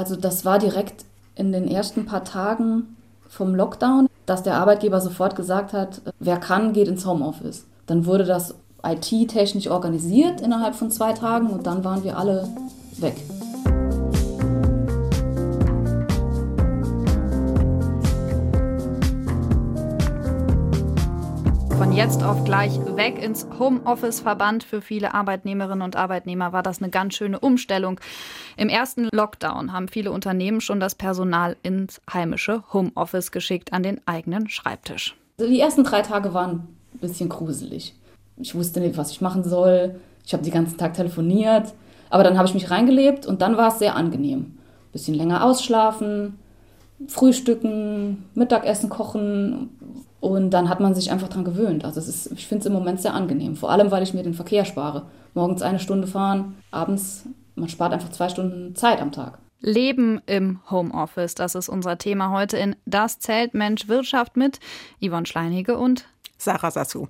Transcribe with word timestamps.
Also 0.00 0.16
das 0.16 0.46
war 0.46 0.58
direkt 0.58 1.04
in 1.34 1.52
den 1.52 1.68
ersten 1.68 2.06
paar 2.06 2.24
Tagen 2.24 2.96
vom 3.28 3.54
Lockdown, 3.54 4.06
dass 4.24 4.42
der 4.42 4.54
Arbeitgeber 4.54 4.98
sofort 4.98 5.36
gesagt 5.36 5.74
hat, 5.74 6.00
wer 6.18 6.38
kann, 6.38 6.72
geht 6.72 6.88
ins 6.88 7.04
Homeoffice. 7.04 7.66
Dann 7.84 8.06
wurde 8.06 8.24
das 8.24 8.54
IT-technisch 8.82 9.68
organisiert 9.68 10.40
innerhalb 10.40 10.74
von 10.74 10.90
zwei 10.90 11.12
Tagen 11.12 11.48
und 11.48 11.66
dann 11.66 11.84
waren 11.84 12.02
wir 12.02 12.16
alle 12.16 12.48
weg. 12.96 13.16
Jetzt 22.00 22.22
auf 22.22 22.44
gleich 22.44 22.72
weg 22.96 23.22
ins 23.22 23.46
Homeoffice-Verband. 23.58 24.64
Für 24.64 24.80
viele 24.80 25.12
Arbeitnehmerinnen 25.12 25.82
und 25.82 25.96
Arbeitnehmer 25.96 26.50
war 26.50 26.62
das 26.62 26.80
eine 26.80 26.90
ganz 26.90 27.12
schöne 27.12 27.38
Umstellung. 27.38 28.00
Im 28.56 28.70
ersten 28.70 29.10
Lockdown 29.12 29.74
haben 29.74 29.86
viele 29.86 30.10
Unternehmen 30.10 30.62
schon 30.62 30.80
das 30.80 30.94
Personal 30.94 31.58
ins 31.62 32.00
heimische 32.10 32.64
Homeoffice 32.72 33.32
geschickt, 33.32 33.74
an 33.74 33.82
den 33.82 34.00
eigenen 34.06 34.48
Schreibtisch. 34.48 35.14
Also 35.38 35.52
die 35.52 35.60
ersten 35.60 35.84
drei 35.84 36.00
Tage 36.00 36.32
waren 36.32 36.68
ein 36.94 37.00
bisschen 37.00 37.28
gruselig. 37.28 37.94
Ich 38.38 38.54
wusste 38.54 38.80
nicht, 38.80 38.96
was 38.96 39.10
ich 39.10 39.20
machen 39.20 39.44
soll. 39.44 40.00
Ich 40.24 40.32
habe 40.32 40.42
den 40.42 40.54
ganzen 40.54 40.78
Tag 40.78 40.94
telefoniert. 40.94 41.74
Aber 42.08 42.24
dann 42.24 42.38
habe 42.38 42.48
ich 42.48 42.54
mich 42.54 42.70
reingelebt 42.70 43.26
und 43.26 43.42
dann 43.42 43.58
war 43.58 43.68
es 43.68 43.78
sehr 43.78 43.94
angenehm. 43.94 44.56
Bisschen 44.92 45.14
länger 45.14 45.44
ausschlafen, 45.44 46.38
frühstücken, 47.08 48.24
Mittagessen 48.34 48.88
kochen, 48.88 49.68
und 50.20 50.50
dann 50.50 50.68
hat 50.68 50.80
man 50.80 50.94
sich 50.94 51.10
einfach 51.10 51.28
dran 51.28 51.44
gewöhnt. 51.44 51.84
Also 51.84 51.98
es 51.98 52.08
ist, 52.08 52.32
ich 52.32 52.46
finde 52.46 52.60
es 52.60 52.66
im 52.66 52.72
Moment 52.72 53.00
sehr 53.00 53.14
angenehm. 53.14 53.56
Vor 53.56 53.70
allem, 53.70 53.90
weil 53.90 54.02
ich 54.02 54.14
mir 54.14 54.22
den 54.22 54.34
Verkehr 54.34 54.64
spare. 54.64 55.06
Morgens 55.34 55.62
eine 55.62 55.78
Stunde 55.78 56.06
fahren, 56.06 56.56
abends, 56.70 57.24
man 57.54 57.68
spart 57.68 57.92
einfach 57.92 58.10
zwei 58.10 58.28
Stunden 58.28 58.74
Zeit 58.74 59.00
am 59.00 59.12
Tag. 59.12 59.38
Leben 59.60 60.20
im 60.26 60.60
Homeoffice, 60.70 61.34
das 61.34 61.54
ist 61.54 61.68
unser 61.68 61.98
Thema 61.98 62.30
heute 62.30 62.56
in 62.56 62.76
Das 62.86 63.18
Zelt 63.18 63.54
Mensch 63.54 63.88
Wirtschaft 63.88 64.36
mit 64.36 64.58
Yvonne 65.04 65.26
Schleinige 65.26 65.76
und 65.76 66.06
Sarah 66.38 66.70
Sassu. 66.70 67.08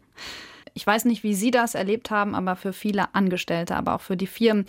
Ich 0.75 0.87
weiß 0.87 1.05
nicht, 1.05 1.23
wie 1.23 1.35
Sie 1.35 1.51
das 1.51 1.75
erlebt 1.75 2.11
haben, 2.11 2.35
aber 2.35 2.57
für 2.57 2.73
viele 2.73 3.15
Angestellte, 3.15 3.77
aber 3.77 3.95
auch 3.95 4.01
für 4.01 4.17
die 4.17 4.27
Firmen 4.27 4.67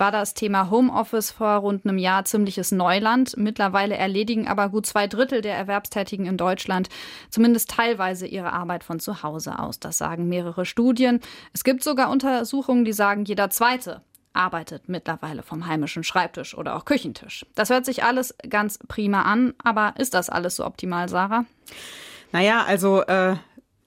war 0.00 0.10
das 0.10 0.34
Thema 0.34 0.70
Homeoffice 0.70 1.30
vor 1.30 1.56
rund 1.56 1.84
einem 1.84 1.98
Jahr 1.98 2.24
ziemliches 2.24 2.72
Neuland. 2.72 3.36
Mittlerweile 3.36 3.96
erledigen 3.96 4.48
aber 4.48 4.70
gut 4.70 4.86
zwei 4.86 5.06
Drittel 5.06 5.42
der 5.42 5.54
Erwerbstätigen 5.54 6.26
in 6.26 6.38
Deutschland 6.38 6.88
zumindest 7.28 7.70
teilweise 7.70 8.26
ihre 8.26 8.52
Arbeit 8.52 8.82
von 8.82 8.98
zu 8.98 9.22
Hause 9.22 9.58
aus. 9.58 9.78
Das 9.78 9.98
sagen 9.98 10.28
mehrere 10.28 10.64
Studien. 10.64 11.20
Es 11.52 11.62
gibt 11.62 11.84
sogar 11.84 12.10
Untersuchungen, 12.10 12.84
die 12.84 12.94
sagen, 12.94 13.24
jeder 13.24 13.50
zweite 13.50 14.02
arbeitet 14.32 14.88
mittlerweile 14.88 15.42
vom 15.42 15.66
heimischen 15.66 16.02
Schreibtisch 16.02 16.56
oder 16.56 16.76
auch 16.76 16.84
Küchentisch. 16.84 17.44
Das 17.54 17.68
hört 17.68 17.84
sich 17.84 18.02
alles 18.02 18.34
ganz 18.48 18.78
prima 18.88 19.22
an, 19.22 19.54
aber 19.62 19.94
ist 19.98 20.14
das 20.14 20.30
alles 20.30 20.56
so 20.56 20.64
optimal, 20.64 21.08
Sarah? 21.08 21.44
Naja, 22.32 22.64
also 22.64 23.02
äh, 23.02 23.36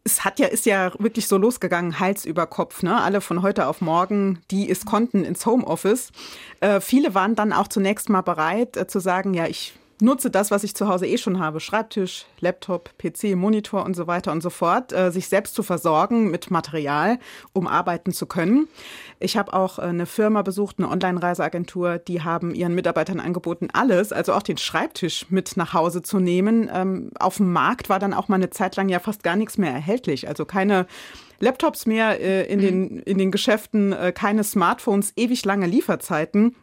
es 0.05 0.25
hat 0.25 0.39
ja, 0.39 0.47
ist 0.47 0.65
ja 0.65 0.91
wirklich 0.99 1.27
so 1.27 1.37
losgegangen, 1.37 1.99
Hals 1.99 2.25
über 2.25 2.45
Kopf, 2.45 2.83
ne? 2.83 3.01
Alle 3.01 3.21
von 3.21 3.41
heute 3.41 3.67
auf 3.67 3.79
morgen, 3.79 4.39
die 4.51 4.69
es 4.69 4.85
konnten, 4.85 5.23
ins 5.23 5.45
Homeoffice. 5.45 6.11
Äh, 6.59 6.81
viele 6.81 7.15
waren 7.15 7.35
dann 7.35 7.53
auch 7.53 7.69
zunächst 7.69 8.09
mal 8.09 8.21
bereit 8.21 8.75
äh, 8.75 8.87
zu 8.87 8.99
sagen, 8.99 9.33
ja, 9.33 9.47
ich 9.47 9.73
nutze 10.03 10.29
das, 10.29 10.51
was 10.51 10.63
ich 10.63 10.75
zu 10.75 10.87
Hause 10.87 11.07
eh 11.07 11.17
schon 11.17 11.39
habe, 11.39 11.59
Schreibtisch, 11.59 12.25
Laptop, 12.39 12.91
PC, 12.97 13.35
Monitor 13.35 13.85
und 13.85 13.95
so 13.95 14.05
weiter 14.05 14.31
und 14.31 14.41
so 14.41 14.49
fort, 14.49 14.91
äh, 14.91 15.11
sich 15.11 15.27
selbst 15.27 15.55
zu 15.55 15.63
versorgen 15.63 16.29
mit 16.29 16.51
Material, 16.51 17.17
um 17.53 17.67
arbeiten 17.67 18.11
zu 18.11 18.25
können. 18.25 18.67
Ich 19.19 19.37
habe 19.37 19.53
auch 19.53 19.79
äh, 19.79 19.83
eine 19.83 20.05
Firma 20.05 20.41
besucht, 20.41 20.75
eine 20.77 20.89
Online-Reiseagentur, 20.89 21.97
die 21.97 22.21
haben 22.21 22.53
ihren 22.53 22.75
Mitarbeitern 22.75 23.19
angeboten, 23.19 23.69
alles, 23.71 24.11
also 24.11 24.33
auch 24.33 24.43
den 24.43 24.57
Schreibtisch 24.57 25.27
mit 25.29 25.55
nach 25.55 25.73
Hause 25.73 26.01
zu 26.01 26.19
nehmen. 26.19 26.69
Ähm, 26.71 27.11
auf 27.19 27.37
dem 27.37 27.51
Markt 27.51 27.89
war 27.89 27.99
dann 27.99 28.13
auch 28.13 28.27
mal 28.27 28.35
eine 28.35 28.49
Zeit 28.49 28.75
lang 28.75 28.89
ja 28.89 28.99
fast 28.99 29.23
gar 29.23 29.37
nichts 29.37 29.57
mehr 29.57 29.71
erhältlich, 29.71 30.27
also 30.27 30.45
keine 30.45 30.85
Laptops 31.39 31.86
mehr 31.86 32.19
äh, 32.19 32.45
in, 32.52 32.59
den, 32.59 32.99
in 32.99 33.17
den 33.17 33.31
Geschäften, 33.31 33.93
äh, 33.93 34.11
keine 34.11 34.43
Smartphones, 34.43 35.13
ewig 35.15 35.45
lange 35.45 35.65
Lieferzeiten. 35.65 36.55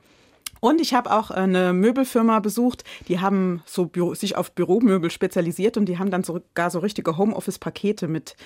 Und 0.61 0.81
ich 0.81 0.95
habe 0.95 1.11
auch 1.11 1.31
eine 1.31 1.73
Möbelfirma 1.73 2.41
besucht, 2.41 2.85
die 3.09 3.21
haben 3.21 3.63
so 3.65 3.91
sich 4.15 4.37
auf 4.37 4.53
Büromöbel 4.53 5.11
spezialisiert 5.11 5.77
und 5.77 5.87
die 5.87 5.99
haben 5.99 6.11
dann 6.11 6.23
sogar 6.23 6.71
so 6.71 6.79
richtige 6.79 7.17
Homeoffice-Pakete 7.17 8.09
mit 8.09 8.37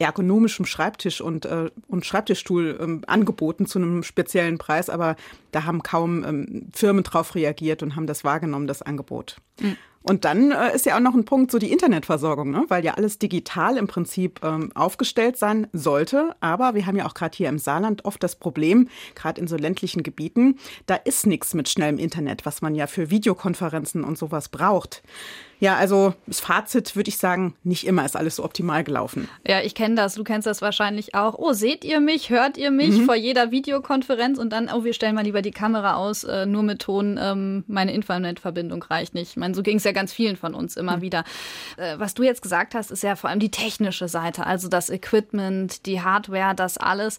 ergonomischem 0.00 0.64
Schreibtisch 0.64 1.20
und, 1.20 1.44
äh, 1.44 1.70
und 1.86 2.06
Schreibtischstuhl 2.06 2.78
ähm, 2.80 3.02
angeboten 3.06 3.66
zu 3.66 3.78
einem 3.78 4.02
speziellen 4.02 4.58
Preis, 4.58 4.88
aber 4.88 5.14
da 5.52 5.64
haben 5.64 5.82
kaum 5.82 6.24
ähm, 6.24 6.68
Firmen 6.72 7.04
drauf 7.04 7.34
reagiert 7.34 7.82
und 7.82 7.96
haben 7.96 8.06
das 8.06 8.24
wahrgenommen, 8.24 8.66
das 8.66 8.82
Angebot. 8.82 9.36
Mhm. 9.60 9.76
Und 10.02 10.24
dann 10.24 10.50
äh, 10.50 10.74
ist 10.74 10.86
ja 10.86 10.96
auch 10.96 11.00
noch 11.00 11.14
ein 11.14 11.26
Punkt 11.26 11.50
so 11.50 11.58
die 11.58 11.70
Internetversorgung, 11.70 12.50
ne? 12.50 12.64
weil 12.68 12.84
ja 12.84 12.94
alles 12.94 13.18
digital 13.18 13.76
im 13.76 13.86
Prinzip 13.86 14.40
ähm, 14.42 14.72
aufgestellt 14.74 15.36
sein 15.36 15.66
sollte. 15.74 16.34
Aber 16.40 16.74
wir 16.74 16.86
haben 16.86 16.96
ja 16.96 17.06
auch 17.06 17.12
gerade 17.12 17.36
hier 17.36 17.50
im 17.50 17.58
Saarland 17.58 18.06
oft 18.06 18.22
das 18.22 18.36
Problem, 18.36 18.88
gerade 19.14 19.40
in 19.40 19.46
so 19.46 19.56
ländlichen 19.56 20.02
Gebieten, 20.02 20.58
da 20.86 20.94
ist 20.94 21.26
nichts 21.26 21.52
mit 21.52 21.68
schnellem 21.68 21.98
Internet, 21.98 22.46
was 22.46 22.62
man 22.62 22.74
ja 22.74 22.86
für 22.86 23.10
Videokonferenzen 23.10 24.02
und 24.02 24.16
sowas 24.16 24.48
braucht. 24.48 25.02
Ja, 25.60 25.76
also 25.76 26.14
das 26.26 26.40
Fazit 26.40 26.96
würde 26.96 27.10
ich 27.10 27.18
sagen, 27.18 27.54
nicht 27.62 27.86
immer 27.86 28.04
ist 28.06 28.16
alles 28.16 28.36
so 28.36 28.44
optimal 28.44 28.82
gelaufen. 28.82 29.28
Ja, 29.46 29.60
ich 29.60 29.74
kenne 29.74 29.94
das. 29.94 30.14
Du 30.14 30.24
kennst 30.24 30.46
das 30.46 30.62
wahrscheinlich 30.62 31.14
auch. 31.14 31.34
Oh, 31.38 31.52
seht 31.52 31.84
ihr 31.84 32.00
mich? 32.00 32.30
Hört 32.30 32.56
ihr 32.56 32.70
mich 32.70 32.96
mhm. 32.96 33.04
vor 33.04 33.14
jeder 33.14 33.50
Videokonferenz? 33.50 34.38
Und 34.38 34.50
dann, 34.54 34.70
oh, 34.74 34.84
wir 34.84 34.94
stellen 34.94 35.14
mal 35.14 35.24
lieber 35.24 35.42
die 35.42 35.50
Kamera 35.50 35.96
aus, 35.96 36.24
äh, 36.24 36.46
nur 36.46 36.62
mit 36.62 36.80
Ton. 36.80 37.20
Ähm, 37.22 37.64
meine 37.66 37.92
Internetverbindung 37.92 38.82
reicht 38.82 39.12
nicht. 39.12 39.32
Ich 39.32 39.36
meine, 39.36 39.54
so 39.54 39.62
ging 39.62 39.76
es 39.76 39.84
ja 39.84 39.89
ganz 39.92 40.12
vielen 40.12 40.36
von 40.36 40.54
uns 40.54 40.76
immer 40.76 40.98
mhm. 40.98 41.02
wieder. 41.02 41.24
Äh, 41.76 41.98
was 41.98 42.14
du 42.14 42.22
jetzt 42.22 42.42
gesagt 42.42 42.74
hast, 42.74 42.90
ist 42.90 43.02
ja 43.02 43.16
vor 43.16 43.30
allem 43.30 43.40
die 43.40 43.50
technische 43.50 44.08
Seite, 44.08 44.46
also 44.46 44.68
das 44.68 44.90
Equipment, 44.90 45.86
die 45.86 46.02
Hardware, 46.02 46.54
das 46.54 46.78
alles. 46.78 47.18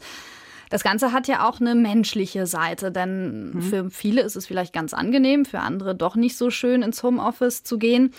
Das 0.70 0.84
Ganze 0.84 1.12
hat 1.12 1.28
ja 1.28 1.48
auch 1.48 1.60
eine 1.60 1.76
menschliche 1.76 2.48
Seite, 2.48 2.92
denn 2.92 3.52
mhm. 3.52 3.62
für 3.62 3.90
viele 3.90 4.22
ist 4.22 4.38
es 4.38 4.48
vielleicht 4.48 4.74
ganz 4.74 4.94
angenehm, 4.94 5.44
für 5.44 5.60
andere 5.60 5.96
doch 5.96 6.16
nicht 6.16 6.38
so 6.38 6.50
schön, 6.50 6.82
ins 6.82 7.04
Homeoffice 7.04 7.64
zu 7.64 7.78
gehen. 7.78 8.14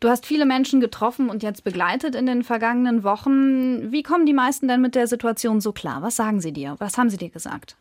Du 0.00 0.08
hast 0.08 0.26
viele 0.26 0.46
Menschen 0.46 0.80
getroffen 0.80 1.30
und 1.30 1.44
jetzt 1.44 1.62
begleitet 1.62 2.16
in 2.16 2.26
den 2.26 2.42
vergangenen 2.42 3.04
Wochen. 3.04 3.92
Wie 3.92 4.02
kommen 4.02 4.26
die 4.26 4.32
meisten 4.32 4.66
denn 4.66 4.80
mit 4.80 4.96
der 4.96 5.06
Situation 5.06 5.60
so 5.60 5.72
klar? 5.72 6.02
Was 6.02 6.16
sagen 6.16 6.40
sie 6.40 6.52
dir? 6.52 6.74
Was 6.78 6.98
haben 6.98 7.08
sie 7.08 7.18
dir 7.18 7.30
gesagt? 7.30 7.76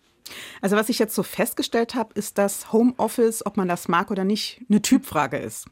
Also 0.61 0.75
was 0.75 0.89
ich 0.89 0.99
jetzt 0.99 1.15
so 1.15 1.23
festgestellt 1.23 1.95
habe, 1.95 2.13
ist, 2.13 2.37
dass 2.37 2.71
Homeoffice, 2.71 3.45
ob 3.45 3.57
man 3.57 3.67
das 3.67 3.87
mag 3.87 4.11
oder 4.11 4.23
nicht, 4.23 4.61
eine 4.69 4.81
Typfrage 4.81 5.37
ist. 5.37 5.67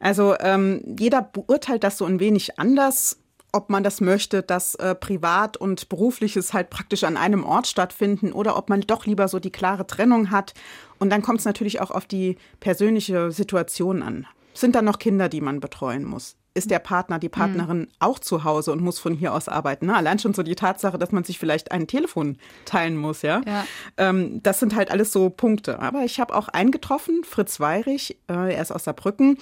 Also 0.00 0.36
ähm, 0.40 0.82
jeder 0.98 1.22
beurteilt 1.22 1.84
das 1.84 1.98
so 1.98 2.04
ein 2.04 2.20
wenig 2.20 2.58
anders 2.58 3.18
ob 3.52 3.68
man 3.68 3.82
das 3.82 4.00
möchte, 4.00 4.42
dass 4.42 4.74
äh, 4.76 4.94
Privat 4.94 5.58
und 5.58 5.90
Berufliches 5.90 6.54
halt 6.54 6.70
praktisch 6.70 7.04
an 7.04 7.18
einem 7.18 7.44
Ort 7.44 7.66
stattfinden 7.66 8.32
oder 8.32 8.56
ob 8.56 8.70
man 8.70 8.80
doch 8.80 9.04
lieber 9.04 9.28
so 9.28 9.38
die 9.38 9.52
klare 9.52 9.86
Trennung 9.86 10.30
hat. 10.30 10.54
Und 10.98 11.10
dann 11.10 11.22
kommt 11.22 11.40
es 11.40 11.44
natürlich 11.44 11.80
auch 11.80 11.90
auf 11.90 12.06
die 12.06 12.36
persönliche 12.60 13.30
Situation 13.30 14.02
an. 14.02 14.26
Sind 14.54 14.74
da 14.74 14.82
noch 14.82 14.98
Kinder, 14.98 15.28
die 15.28 15.42
man 15.42 15.60
betreuen 15.60 16.04
muss? 16.04 16.36
Ist 16.54 16.70
der 16.70 16.80
Partner, 16.80 17.18
die 17.18 17.30
Partnerin 17.30 17.80
mhm. 17.80 17.88
auch 17.98 18.18
zu 18.18 18.44
Hause 18.44 18.72
und 18.72 18.82
muss 18.82 18.98
von 18.98 19.14
hier 19.14 19.32
aus 19.32 19.48
arbeiten? 19.48 19.86
Ne? 19.86 19.96
Allein 19.96 20.18
schon 20.18 20.34
so 20.34 20.42
die 20.42 20.54
Tatsache, 20.54 20.98
dass 20.98 21.10
man 21.10 21.24
sich 21.24 21.38
vielleicht 21.38 21.72
ein 21.72 21.86
Telefon 21.86 22.36
teilen 22.66 22.96
muss, 22.96 23.22
ja. 23.22 23.40
ja. 23.46 23.64
Ähm, 23.96 24.42
das 24.42 24.60
sind 24.60 24.74
halt 24.74 24.90
alles 24.90 25.12
so 25.12 25.30
Punkte. 25.30 25.78
Aber 25.78 26.04
ich 26.04 26.20
habe 26.20 26.34
auch 26.34 26.48
einen 26.48 26.70
getroffen, 26.70 27.24
Fritz 27.24 27.58
Weirich, 27.58 28.18
äh, 28.28 28.54
er 28.54 28.60
ist 28.60 28.70
aus 28.70 28.84
Saarbrücken. 28.84 29.38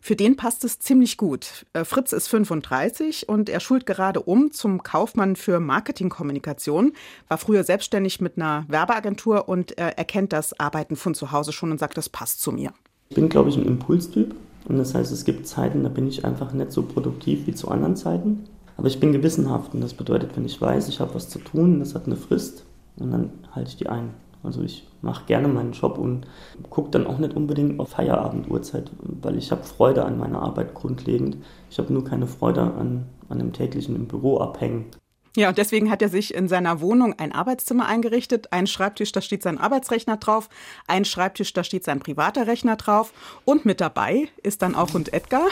Für 0.00 0.16
den 0.16 0.36
passt 0.36 0.64
es 0.64 0.78
ziemlich 0.78 1.16
gut. 1.16 1.66
Äh, 1.72 1.84
Fritz 1.84 2.12
ist 2.12 2.28
35 2.28 3.28
und 3.28 3.48
er 3.48 3.60
schult 3.60 3.84
gerade 3.84 4.22
um 4.22 4.52
zum 4.52 4.84
Kaufmann 4.84 5.34
für 5.34 5.58
Marketingkommunikation, 5.58 6.92
war 7.26 7.38
früher 7.38 7.64
selbstständig 7.64 8.20
mit 8.20 8.36
einer 8.36 8.64
Werbeagentur 8.68 9.48
und 9.48 9.78
er 9.78 10.04
kennt 10.04 10.32
das 10.32 10.58
Arbeiten 10.58 10.96
von 10.96 11.14
zu 11.14 11.32
Hause 11.32 11.52
schon 11.52 11.72
und 11.72 11.78
sagt, 11.78 11.96
das 11.96 12.08
passt 12.08 12.40
zu 12.40 12.52
mir. 12.52 12.72
Ich 13.10 13.16
bin, 13.16 13.28
glaube 13.28 13.50
ich, 13.50 13.56
ein 13.56 13.66
Impulstyp 13.66 14.34
und 14.68 14.78
das 14.78 14.94
heißt, 14.94 15.12
es 15.12 15.24
gibt 15.24 15.46
Zeiten, 15.46 15.82
da 15.82 15.88
bin 15.88 16.06
ich 16.06 16.24
einfach 16.24 16.52
nicht 16.52 16.72
so 16.72 16.82
produktiv 16.82 17.46
wie 17.46 17.54
zu 17.54 17.68
anderen 17.68 17.96
Zeiten. 17.96 18.44
Aber 18.76 18.88
ich 18.88 19.00
bin 19.00 19.12
gewissenhaft 19.12 19.74
und 19.74 19.80
das 19.80 19.94
bedeutet, 19.94 20.36
wenn 20.36 20.44
ich 20.44 20.60
weiß, 20.60 20.88
ich 20.88 21.00
habe 21.00 21.14
was 21.14 21.28
zu 21.28 21.38
tun, 21.38 21.78
das 21.80 21.94
hat 21.94 22.06
eine 22.06 22.16
Frist 22.16 22.64
und 22.96 23.10
dann 23.10 23.30
halte 23.54 23.70
ich 23.70 23.76
die 23.76 23.88
ein. 23.88 24.10
Also 24.42 24.62
ich 24.62 24.88
mache 25.02 25.26
gerne 25.26 25.46
meinen 25.46 25.72
Job 25.72 25.98
und 25.98 26.26
gucke 26.68 26.90
dann 26.90 27.06
auch 27.06 27.18
nicht 27.18 27.36
unbedingt 27.36 27.78
auf 27.78 27.90
Feierabenduhrzeit, 27.90 28.90
weil 29.22 29.36
ich 29.36 29.52
habe 29.52 29.62
Freude 29.62 30.04
an 30.04 30.18
meiner 30.18 30.42
Arbeit 30.42 30.74
grundlegend. 30.74 31.36
Ich 31.70 31.78
habe 31.78 31.92
nur 31.92 32.04
keine 32.04 32.26
Freude 32.26 32.62
an, 32.62 33.06
an 33.28 33.38
dem 33.38 33.52
täglichen 33.52 33.94
im 33.94 34.06
Büro 34.06 34.38
abhängen. 34.38 34.86
Ja, 35.34 35.48
und 35.48 35.56
deswegen 35.56 35.90
hat 35.90 36.02
er 36.02 36.10
sich 36.10 36.34
in 36.34 36.46
seiner 36.48 36.80
Wohnung 36.80 37.18
ein 37.18 37.32
Arbeitszimmer 37.32 37.86
eingerichtet, 37.86 38.52
ein 38.52 38.66
Schreibtisch, 38.66 39.12
da 39.12 39.22
steht 39.22 39.42
sein 39.42 39.58
Arbeitsrechner 39.58 40.18
drauf, 40.18 40.50
ein 40.86 41.06
Schreibtisch, 41.06 41.52
da 41.54 41.64
steht 41.64 41.84
sein 41.84 42.00
privater 42.00 42.46
Rechner 42.46 42.76
drauf 42.76 43.12
und 43.44 43.64
mit 43.64 43.80
dabei 43.80 44.28
ist 44.42 44.60
dann 44.60 44.74
auch 44.74 44.92
Hund 44.92 45.12
Edgar. 45.12 45.48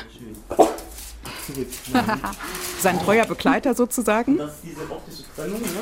sein 2.81 2.99
treuer 3.01 3.25
Begleiter 3.25 3.75
sozusagen. 3.75 4.37
Das 4.37 4.55
ist 4.57 4.65
diese 4.65 4.91
optische 4.91 5.25
Trennung, 5.35 5.61
ne? 5.61 5.81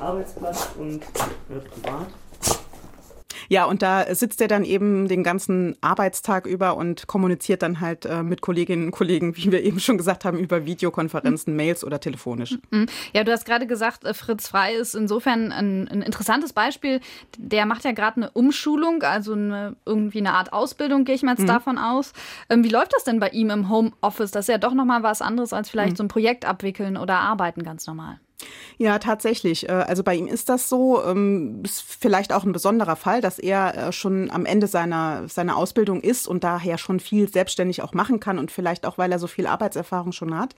Arbeitsplatz 0.00 0.68
und 0.78 1.02
äh, 1.02 1.60
privat. 1.60 2.08
Ja, 3.48 3.64
und 3.64 3.82
da 3.82 4.14
sitzt 4.14 4.40
er 4.40 4.48
dann 4.48 4.64
eben 4.64 5.08
den 5.08 5.22
ganzen 5.22 5.76
Arbeitstag 5.80 6.46
über 6.46 6.76
und 6.76 7.06
kommuniziert 7.06 7.62
dann 7.62 7.80
halt 7.80 8.04
äh, 8.04 8.22
mit 8.22 8.42
Kolleginnen 8.42 8.86
und 8.86 8.90
Kollegen, 8.90 9.36
wie 9.36 9.50
wir 9.50 9.62
eben 9.62 9.80
schon 9.80 9.96
gesagt 9.96 10.24
haben, 10.24 10.38
über 10.38 10.66
Videokonferenzen, 10.66 11.52
mhm. 11.52 11.56
Mails 11.56 11.84
oder 11.84 12.00
telefonisch. 12.00 12.58
Mhm. 12.70 12.86
Ja, 13.14 13.24
du 13.24 13.32
hast 13.32 13.44
gerade 13.44 13.66
gesagt, 13.66 14.04
äh, 14.04 14.14
Fritz 14.14 14.48
Frei 14.48 14.74
ist 14.74 14.94
insofern 14.94 15.50
ein, 15.52 15.88
ein 15.88 16.02
interessantes 16.02 16.52
Beispiel. 16.52 17.00
Der 17.38 17.66
macht 17.66 17.84
ja 17.84 17.92
gerade 17.92 18.16
eine 18.16 18.30
Umschulung, 18.30 19.02
also 19.02 19.32
eine, 19.32 19.76
irgendwie 19.86 20.18
eine 20.18 20.34
Art 20.34 20.52
Ausbildung, 20.52 21.04
gehe 21.04 21.14
ich 21.14 21.22
mal 21.22 21.32
jetzt 21.32 21.42
mhm. 21.42 21.46
davon 21.46 21.78
aus. 21.78 22.12
Ähm, 22.50 22.64
wie 22.64 22.68
läuft 22.68 22.92
das 22.94 23.04
denn 23.04 23.18
bei 23.18 23.30
ihm 23.30 23.50
im 23.50 23.68
Homeoffice? 23.70 24.30
Das 24.30 24.44
ist 24.44 24.52
ja 24.52 24.58
doch 24.58 24.74
nochmal 24.74 25.02
was 25.02 25.22
anderes 25.22 25.52
als 25.52 25.70
vielleicht 25.70 25.92
mhm. 25.92 25.96
so 25.96 26.02
ein 26.04 26.08
Projekt 26.08 26.44
abwickeln 26.44 26.96
oder 26.96 27.18
arbeiten 27.18 27.62
ganz 27.62 27.86
normal. 27.86 28.20
Ja, 28.76 28.98
tatsächlich. 28.98 29.68
Äh, 29.68 29.72
also 29.72 30.02
bei 30.02 30.14
ihm 30.14 30.28
ist 30.28 30.48
das 30.48 30.68
so. 30.68 31.02
Ähm, 31.04 31.62
ist 31.64 31.82
vielleicht 31.82 32.32
auch 32.32 32.44
ein 32.44 32.52
besonderer 32.52 32.96
Fall, 32.96 33.20
dass 33.20 33.38
er 33.38 33.88
äh, 33.88 33.92
schon 33.92 34.30
am 34.30 34.46
Ende 34.46 34.66
seiner, 34.66 35.28
seiner 35.28 35.56
Ausbildung 35.56 36.00
ist 36.00 36.28
und 36.28 36.44
daher 36.44 36.78
schon 36.78 37.00
viel 37.00 37.28
selbstständig 37.28 37.82
auch 37.82 37.92
machen 37.92 38.20
kann 38.20 38.38
und 38.38 38.52
vielleicht 38.52 38.86
auch, 38.86 38.98
weil 38.98 39.10
er 39.10 39.18
so 39.18 39.26
viel 39.26 39.46
Arbeitserfahrung 39.46 40.12
schon 40.12 40.36
hat. 40.36 40.54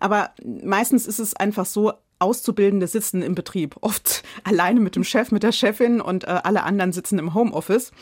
Aber 0.00 0.30
meistens 0.44 1.06
ist 1.06 1.18
es 1.18 1.34
einfach 1.34 1.66
so, 1.66 1.92
Auszubildende 2.20 2.86
sitzen 2.86 3.22
im 3.22 3.34
Betrieb, 3.34 3.76
oft 3.80 4.22
alleine 4.44 4.80
mit 4.80 4.96
dem 4.96 5.04
Chef, 5.04 5.32
mit 5.32 5.42
der 5.42 5.52
Chefin 5.52 6.00
und 6.00 6.24
äh, 6.24 6.40
alle 6.44 6.62
anderen 6.62 6.92
sitzen 6.92 7.18
im 7.18 7.34
Homeoffice. 7.34 7.92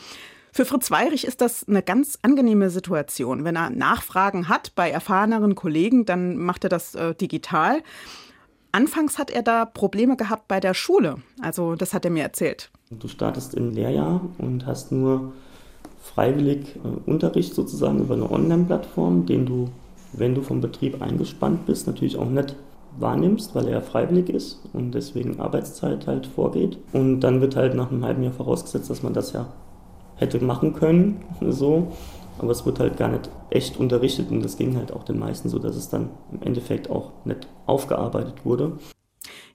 Für 0.55 0.65
Fritz 0.65 0.91
Weirich 0.91 1.25
ist 1.25 1.41
das 1.41 1.67
eine 1.67 1.81
ganz 1.81 2.19
angenehme 2.21 2.69
Situation. 2.69 3.43
Wenn 3.43 3.55
er 3.55 3.71
Nachfragen 3.71 4.49
hat 4.49 4.75
bei 4.75 4.91
erfahreneren 4.91 5.55
Kollegen, 5.55 6.05
dann 6.05 6.37
macht 6.37 6.63
er 6.63 6.69
das 6.69 6.93
äh, 6.93 7.15
digital. 7.15 7.81
Anfangs 8.73 9.19
hat 9.19 9.29
er 9.29 9.43
da 9.43 9.65
Probleme 9.65 10.17
gehabt 10.17 10.47
bei 10.47 10.59
der 10.59 10.73
Schule. 10.73 11.17
Also 11.39 11.75
das 11.75 11.93
hat 11.93 12.05
er 12.05 12.11
mir 12.11 12.23
erzählt. 12.23 12.71
Du 12.89 13.07
startest 13.07 13.53
im 13.53 13.69
Lehrjahr 13.69 14.21
und 14.39 14.65
hast 14.65 14.91
nur 14.91 15.31
freiwillig 16.01 16.75
äh, 16.77 17.09
Unterricht 17.09 17.53
sozusagen 17.53 17.99
über 17.99 18.15
eine 18.15 18.29
Online-Plattform, 18.31 19.27
den 19.27 19.45
du, 19.45 19.69
wenn 20.11 20.33
du 20.33 20.41
vom 20.41 20.59
Betrieb 20.59 21.03
eingespannt 21.03 21.67
bist, 21.67 21.85
natürlich 21.85 22.17
auch 22.17 22.29
nicht 22.29 22.55
wahrnimmst, 22.97 23.53
weil 23.53 23.67
er 23.67 23.83
freiwillig 23.83 24.29
ist 24.29 24.59
und 24.73 24.91
deswegen 24.93 25.39
Arbeitszeit 25.39 26.07
halt 26.07 26.25
vorgeht. 26.25 26.79
Und 26.93 27.19
dann 27.19 27.41
wird 27.41 27.55
halt 27.55 27.75
nach 27.75 27.91
einem 27.91 28.03
halben 28.03 28.23
Jahr 28.23 28.33
vorausgesetzt, 28.33 28.89
dass 28.89 29.03
man 29.03 29.13
das 29.13 29.33
ja 29.33 29.45
hätte 30.15 30.43
machen 30.43 30.73
können, 30.73 31.21
so 31.47 31.91
aber 32.39 32.51
es 32.51 32.65
wird 32.65 32.79
halt 32.79 32.97
gar 32.97 33.09
nicht 33.09 33.29
echt 33.49 33.77
unterrichtet 33.77 34.31
und 34.31 34.43
das 34.43 34.57
ging 34.57 34.75
halt 34.77 34.91
auch 34.91 35.03
den 35.03 35.19
meisten 35.19 35.49
so, 35.49 35.59
dass 35.59 35.75
es 35.75 35.89
dann 35.89 36.09
im 36.31 36.41
Endeffekt 36.41 36.89
auch 36.89 37.11
nicht 37.25 37.47
aufgearbeitet 37.65 38.45
wurde. 38.45 38.77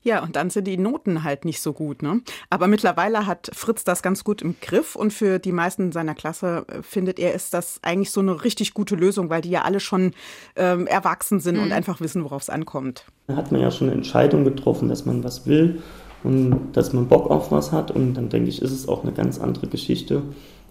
Ja, 0.03 0.23
und 0.23 0.37
dann 0.37 0.49
sind 0.49 0.67
die 0.67 0.79
Noten 0.79 1.25
halt 1.25 1.45
nicht 1.45 1.61
so 1.61 1.73
gut. 1.73 2.03
Ne? 2.03 2.23
Aber 2.51 2.67
mittlerweile 2.67 3.27
hat 3.27 3.51
Fritz 3.53 3.85
das 3.85 4.03
ganz 4.03 4.25
gut 4.25 4.43
im 4.43 4.57
Griff 4.61 4.97
und 4.97 5.13
für 5.13 5.39
die 5.39 5.53
meisten 5.53 5.93
seiner 5.93 6.15
Klasse 6.15 6.65
äh, 6.69 6.83
findet 6.83 7.19
er, 7.19 7.35
ist 7.35 7.53
das 7.53 7.81
eigentlich 7.83 8.11
so 8.11 8.21
eine 8.21 8.45
richtig 8.45 8.75
gute 8.75 8.95
Lösung, 8.95 9.29
weil 9.29 9.43
die 9.43 9.51
ja 9.51 9.63
alle 9.63 9.81
schon 9.81 10.13
ähm, 10.57 10.87
erwachsen 10.87 11.41
sind 11.41 11.57
mhm. 11.57 11.65
und 11.65 11.73
einfach 11.73 12.01
wissen, 12.01 12.25
worauf 12.25 12.43
es 12.43 12.51
ankommt. 12.51 13.05
Da 13.27 13.37
hat 13.37 13.53
man 13.53 13.61
ja 13.61 13.71
schon 13.71 13.89
eine 13.89 13.97
Entscheidung 13.97 14.45
getroffen, 14.45 14.89
dass 14.89 15.05
man 15.05 15.25
was 15.25 15.47
will 15.47 15.83
und 16.25 16.73
dass 16.73 16.93
man 16.93 17.09
Bock 17.09 17.31
auf 17.31 17.51
was 17.53 17.73
hat 17.73 17.91
und 17.91 18.15
dann 18.15 18.29
denke 18.29 18.49
ich, 18.49 18.63
ist 18.63 18.73
es 18.73 18.89
auch 18.89 19.03
eine 19.03 19.13
ganz 19.13 19.39
andere 19.39 19.67
Geschichte, 19.67 20.23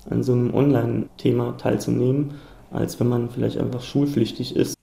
an 0.09 0.23
so 0.23 0.33
einem 0.33 0.53
Online-Thema 0.53 1.57
teilzunehmen, 1.57 2.35
als 2.71 2.99
wenn 2.99 3.07
man 3.07 3.29
vielleicht 3.29 3.57
einfach 3.57 3.83
schulpflichtig 3.83 4.55
ist. 4.55 4.75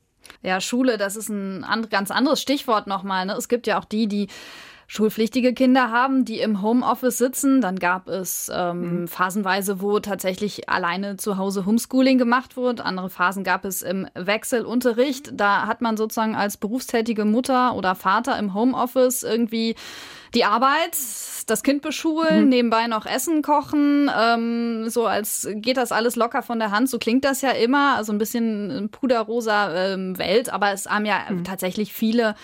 Ja, 0.43 0.61
Schule, 0.61 0.99
das 0.99 1.17
ist 1.17 1.31
ein 1.31 1.65
ganz 1.89 2.11
anderes 2.11 2.41
Stichwort 2.41 2.87
nochmal. 2.87 3.27
Ne? 3.27 3.33
Es 3.33 3.49
gibt 3.49 3.67
ja 3.67 3.79
auch 3.79 3.87
die, 3.87 4.07
die 4.07 4.29
schulpflichtige 4.87 5.55
Kinder 5.55 5.91
haben, 5.91 6.25
die 6.25 6.41
im 6.41 6.63
Homeoffice 6.63 7.19
sitzen. 7.19 7.61
Dann 7.61 7.79
gab 7.79 8.09
es 8.09 8.51
ähm, 8.55 9.03
mhm. 9.03 9.09
phasenweise, 9.09 9.81
wo 9.81 10.01
tatsächlich 10.01 10.69
alleine 10.69 11.17
zu 11.17 11.39
Hause 11.39 11.67
Homeschooling 11.67 12.19
gemacht 12.19 12.57
wurde. 12.57 12.85
Andere 12.85 13.11
Phasen 13.11 13.45
gab 13.45 13.65
es 13.65 13.83
im 13.83 14.07
Wechselunterricht. 14.15 15.33
Da 15.35 15.67
hat 15.67 15.81
man 15.81 15.97
sozusagen 15.97 16.35
als 16.35 16.57
berufstätige 16.57 17.25
Mutter 17.25 17.75
oder 17.75 17.95
Vater 17.95 18.39
im 18.39 18.55
Homeoffice 18.55 19.23
irgendwie 19.23 19.75
die 20.35 20.45
Arbeit, 20.45 20.97
das 21.47 21.63
Kind 21.63 21.83
beschulen, 21.83 22.45
mhm. 22.45 22.49
nebenbei 22.49 22.87
noch 22.87 23.07
Essen 23.07 23.43
kochen, 23.43 24.11
ähm, 24.19 24.89
so 24.89 25.07
als 25.07 25.49
geht 25.55 25.77
das 25.77 25.93
alles 25.93 26.17
locker 26.17 26.43
von 26.43 26.59
der 26.59 26.71
Hand. 26.71 26.91
So 26.91 26.99
klingt 26.99 27.25
das 27.25 27.41
ja 27.41 27.51
immer, 27.51 27.97
also 27.97 28.13
ein 28.13 28.19
bisschen 28.19 28.89
puderrosa 28.91 29.93
ähm, 29.93 30.19
Welt, 30.19 30.53
aber 30.53 30.73
es 30.73 30.87
haben 30.87 31.07
ja 31.07 31.21
mhm. 31.31 31.45
tatsächlich 31.45 31.93
viele 31.93 32.35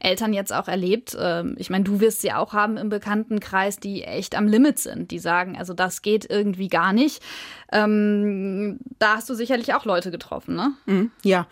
Eltern 0.00 0.32
jetzt 0.32 0.52
auch 0.52 0.68
erlebt. 0.68 1.16
Ähm, 1.18 1.54
ich 1.58 1.70
meine, 1.70 1.84
du 1.84 2.00
wirst 2.00 2.20
sie 2.20 2.32
auch 2.32 2.52
haben 2.52 2.76
im 2.76 2.88
Bekanntenkreis, 2.88 3.78
die 3.78 4.02
echt 4.04 4.36
am 4.36 4.46
Limit 4.46 4.78
sind, 4.78 5.10
die 5.10 5.18
sagen, 5.18 5.56
also 5.56 5.74
das 5.74 6.02
geht 6.02 6.28
irgendwie 6.28 6.68
gar 6.68 6.92
nicht. 6.92 7.22
Ähm, 7.72 8.78
da 8.98 9.16
hast 9.16 9.28
du 9.28 9.34
sicherlich 9.34 9.74
auch 9.74 9.84
Leute 9.84 10.10
getroffen, 10.10 10.56
ne? 10.56 10.72
Mhm, 10.86 11.10
ja. 11.22 11.46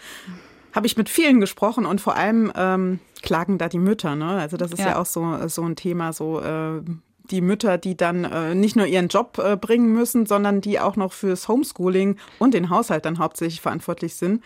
Habe 0.72 0.86
ich 0.86 0.96
mit 0.96 1.08
vielen 1.08 1.38
gesprochen 1.40 1.86
und 1.86 2.00
vor 2.00 2.16
allem 2.16 2.52
ähm, 2.56 2.98
klagen 3.22 3.58
da 3.58 3.68
die 3.68 3.78
Mütter. 3.78 4.16
Ne? 4.16 4.26
Also 4.26 4.56
das 4.56 4.72
ist 4.72 4.80
ja, 4.80 4.88
ja 4.88 4.98
auch 4.98 5.06
so, 5.06 5.46
so 5.46 5.62
ein 5.62 5.76
Thema, 5.76 6.12
so 6.12 6.40
äh, 6.40 6.82
die 7.30 7.40
Mütter, 7.40 7.78
die 7.78 7.96
dann 7.96 8.24
äh, 8.24 8.54
nicht 8.54 8.76
nur 8.76 8.86
ihren 8.86 9.08
Job 9.08 9.38
äh, 9.38 9.56
bringen 9.56 9.92
müssen, 9.92 10.26
sondern 10.26 10.60
die 10.60 10.78
auch 10.80 10.96
noch 10.96 11.12
fürs 11.12 11.48
Homeschooling 11.48 12.16
und 12.38 12.54
den 12.54 12.70
Haushalt 12.70 13.04
dann 13.04 13.18
hauptsächlich 13.18 13.60
verantwortlich 13.60 14.16
sind 14.16 14.42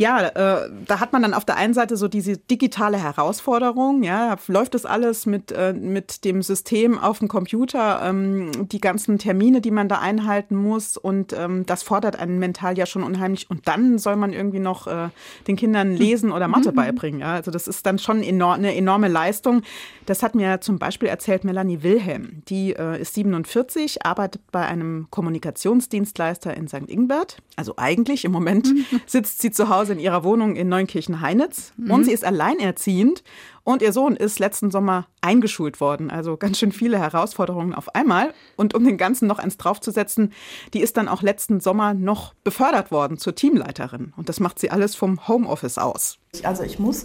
ja, 0.00 0.28
äh, 0.28 0.70
da 0.86 0.98
hat 0.98 1.12
man 1.12 1.20
dann 1.20 1.34
auf 1.34 1.44
der 1.44 1.58
einen 1.58 1.74
Seite 1.74 1.98
so 1.98 2.08
diese 2.08 2.38
digitale 2.38 2.96
Herausforderung, 2.96 4.02
ja, 4.02 4.36
läuft 4.46 4.72
das 4.72 4.86
alles 4.86 5.26
mit, 5.26 5.52
äh, 5.52 5.74
mit 5.74 6.24
dem 6.24 6.40
System 6.40 6.98
auf 6.98 7.18
dem 7.18 7.28
Computer, 7.28 8.00
ähm, 8.02 8.50
die 8.72 8.80
ganzen 8.80 9.18
Termine, 9.18 9.60
die 9.60 9.70
man 9.70 9.90
da 9.90 9.98
einhalten 9.98 10.56
muss 10.56 10.96
und 10.96 11.34
ähm, 11.34 11.66
das 11.66 11.82
fordert 11.82 12.18
einen 12.18 12.38
mental 12.38 12.78
ja 12.78 12.86
schon 12.86 13.02
unheimlich 13.02 13.50
und 13.50 13.68
dann 13.68 13.98
soll 13.98 14.16
man 14.16 14.32
irgendwie 14.32 14.58
noch 14.58 14.86
äh, 14.86 15.10
den 15.46 15.56
Kindern 15.56 15.94
Lesen 15.94 16.32
oder 16.32 16.48
Mathe 16.48 16.72
beibringen, 16.72 17.20
ja, 17.20 17.34
also 17.34 17.50
das 17.50 17.68
ist 17.68 17.84
dann 17.84 17.98
schon 17.98 18.22
enorm, 18.22 18.54
eine 18.54 18.74
enorme 18.74 19.08
Leistung. 19.08 19.60
Das 20.06 20.22
hat 20.22 20.34
mir 20.34 20.62
zum 20.62 20.78
Beispiel 20.78 21.08
erzählt 21.08 21.44
Melanie 21.44 21.82
Wilhelm, 22.00 22.42
die 22.48 22.72
äh, 22.72 23.00
ist 23.00 23.14
47, 23.14 24.06
arbeitet 24.06 24.40
bei 24.50 24.66
einem 24.66 25.08
Kommunikationsdienstleister 25.10 26.56
in 26.56 26.66
St. 26.66 26.88
Ingbert, 26.88 27.38
also 27.56 27.74
eigentlich 27.76 28.24
im 28.24 28.32
Moment 28.32 28.68
sitzt 29.06 29.42
sie 29.42 29.50
zu 29.50 29.68
Hause 29.68 29.92
in 29.92 29.98
ihrer 29.98 30.24
Wohnung 30.24 30.56
in 30.56 30.68
Neunkirchen-Heinitz 30.68 31.72
mhm. 31.76 31.90
und 31.90 32.04
sie 32.04 32.12
ist 32.12 32.24
alleinerziehend 32.24 33.22
und 33.64 33.82
ihr 33.82 33.92
Sohn 33.92 34.16
ist 34.16 34.38
letzten 34.38 34.70
Sommer 34.70 35.08
eingeschult 35.20 35.80
worden. 35.80 36.10
Also 36.10 36.38
ganz 36.38 36.58
schön 36.58 36.72
viele 36.72 36.98
Herausforderungen 36.98 37.74
auf 37.74 37.94
einmal. 37.94 38.32
Und 38.56 38.74
um 38.74 38.82
den 38.84 38.96
Ganzen 38.96 39.28
noch 39.28 39.38
eins 39.38 39.58
draufzusetzen, 39.58 40.32
die 40.72 40.80
ist 40.80 40.96
dann 40.96 41.06
auch 41.06 41.20
letzten 41.20 41.60
Sommer 41.60 41.92
noch 41.92 42.32
befördert 42.42 42.90
worden 42.90 43.18
zur 43.18 43.34
Teamleiterin. 43.34 44.14
Und 44.16 44.30
das 44.30 44.40
macht 44.40 44.58
sie 44.58 44.70
alles 44.70 44.96
vom 44.96 45.28
Homeoffice 45.28 45.76
aus. 45.76 46.18
Also 46.42 46.62
ich 46.62 46.78
muss 46.78 47.04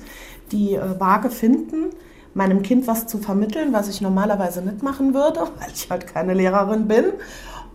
die 0.53 0.75
äh, 0.75 0.99
Waage 0.99 1.29
finden, 1.29 1.89
meinem 2.35 2.61
Kind 2.61 2.85
was 2.85 3.07
zu 3.07 3.17
vermitteln, 3.17 3.73
was 3.73 3.87
ich 3.89 4.01
normalerweise 4.01 4.61
nicht 4.61 4.83
machen 4.83 5.13
würde, 5.13 5.39
weil 5.59 5.71
ich 5.73 5.89
halt 5.89 6.05
keine 6.05 6.35
Lehrerin 6.35 6.87
bin 6.87 7.05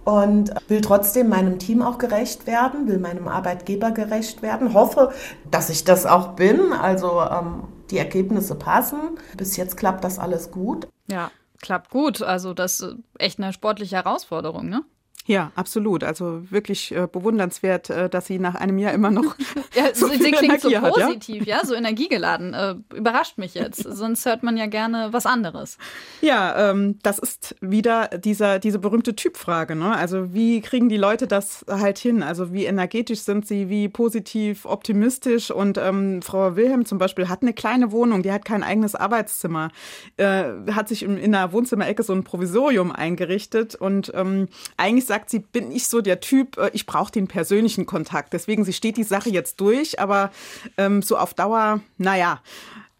und 0.04 0.52
will 0.68 0.80
trotzdem 0.80 1.28
meinem 1.28 1.58
Team 1.58 1.82
auch 1.82 1.98
gerecht 1.98 2.46
werden, 2.46 2.86
will 2.86 2.98
meinem 2.98 3.28
Arbeitgeber 3.28 3.90
gerecht 3.90 4.42
werden, 4.42 4.72
hoffe, 4.74 5.12
dass 5.50 5.70
ich 5.70 5.84
das 5.84 6.06
auch 6.06 6.28
bin. 6.28 6.72
Also 6.72 7.20
ähm, 7.20 7.64
die 7.90 7.98
Ergebnisse 7.98 8.54
passen. 8.54 9.18
Bis 9.36 9.56
jetzt 9.56 9.76
klappt 9.76 10.04
das 10.04 10.18
alles 10.18 10.50
gut. 10.50 10.86
Ja, 11.08 11.30
klappt 11.60 11.90
gut. 11.90 12.22
Also 12.22 12.54
das 12.54 12.80
ist 12.80 12.96
echt 13.18 13.38
eine 13.38 13.52
sportliche 13.52 13.96
Herausforderung, 13.96 14.68
ne? 14.68 14.82
Ja, 15.30 15.52
absolut. 15.54 16.02
Also 16.02 16.42
wirklich 16.50 16.92
äh, 16.92 17.06
bewundernswert, 17.06 17.88
äh, 17.88 18.08
dass 18.08 18.26
sie 18.26 18.40
nach 18.40 18.56
einem 18.56 18.78
Jahr 18.78 18.92
immer 18.92 19.12
noch. 19.12 19.36
ja, 19.74 19.94
so 19.94 20.08
sie 20.08 20.18
klingt 20.18 20.42
Energie 20.42 20.74
so 20.74 20.80
positiv, 20.80 21.40
hat, 21.42 21.46
ja? 21.46 21.58
ja? 21.58 21.64
so 21.64 21.74
energiegeladen. 21.74 22.52
Äh, 22.52 22.74
überrascht 22.92 23.38
mich 23.38 23.54
jetzt. 23.54 23.80
Sonst 23.88 24.26
hört 24.26 24.42
man 24.42 24.56
ja 24.56 24.66
gerne 24.66 25.12
was 25.12 25.26
anderes. 25.26 25.78
Ja, 26.20 26.70
ähm, 26.70 26.98
das 27.04 27.20
ist 27.20 27.54
wieder 27.60 28.08
dieser, 28.08 28.58
diese 28.58 28.80
berühmte 28.80 29.14
Typfrage. 29.14 29.76
Ne? 29.76 29.94
Also, 29.94 30.34
wie 30.34 30.60
kriegen 30.62 30.88
die 30.88 30.96
Leute 30.96 31.28
das 31.28 31.64
halt 31.68 31.98
hin? 31.98 32.24
Also, 32.24 32.52
wie 32.52 32.64
energetisch 32.64 33.20
sind 33.20 33.46
sie, 33.46 33.68
wie 33.68 33.88
positiv, 33.88 34.64
optimistisch? 34.64 35.52
Und 35.52 35.78
ähm, 35.78 36.22
Frau 36.22 36.56
Wilhelm 36.56 36.86
zum 36.86 36.98
Beispiel 36.98 37.28
hat 37.28 37.42
eine 37.42 37.52
kleine 37.52 37.92
Wohnung, 37.92 38.24
die 38.24 38.32
hat 38.32 38.44
kein 38.44 38.64
eigenes 38.64 38.96
Arbeitszimmer, 38.96 39.70
äh, 40.16 40.44
hat 40.72 40.88
sich 40.88 41.04
in, 41.04 41.16
in 41.18 41.30
der 41.30 41.52
Wohnzimmerecke 41.52 42.02
so 42.02 42.14
ein 42.14 42.24
Provisorium 42.24 42.90
eingerichtet 42.90 43.76
und 43.76 44.10
ähm, 44.16 44.48
eigentlich 44.76 45.06
sagt 45.06 45.19
sie, 45.28 45.40
bin 45.40 45.70
ich 45.72 45.88
so 45.88 46.00
der 46.00 46.20
Typ, 46.20 46.56
äh, 46.56 46.70
ich 46.72 46.86
brauche 46.86 47.12
den 47.12 47.28
persönlichen 47.28 47.84
Kontakt. 47.86 48.32
Deswegen, 48.32 48.64
sie 48.64 48.72
steht 48.72 48.96
die 48.96 49.02
Sache 49.02 49.30
jetzt 49.30 49.60
durch, 49.60 50.00
aber 50.00 50.30
ähm, 50.76 51.02
so 51.02 51.16
auf 51.16 51.34
Dauer, 51.34 51.80
naja. 51.98 52.40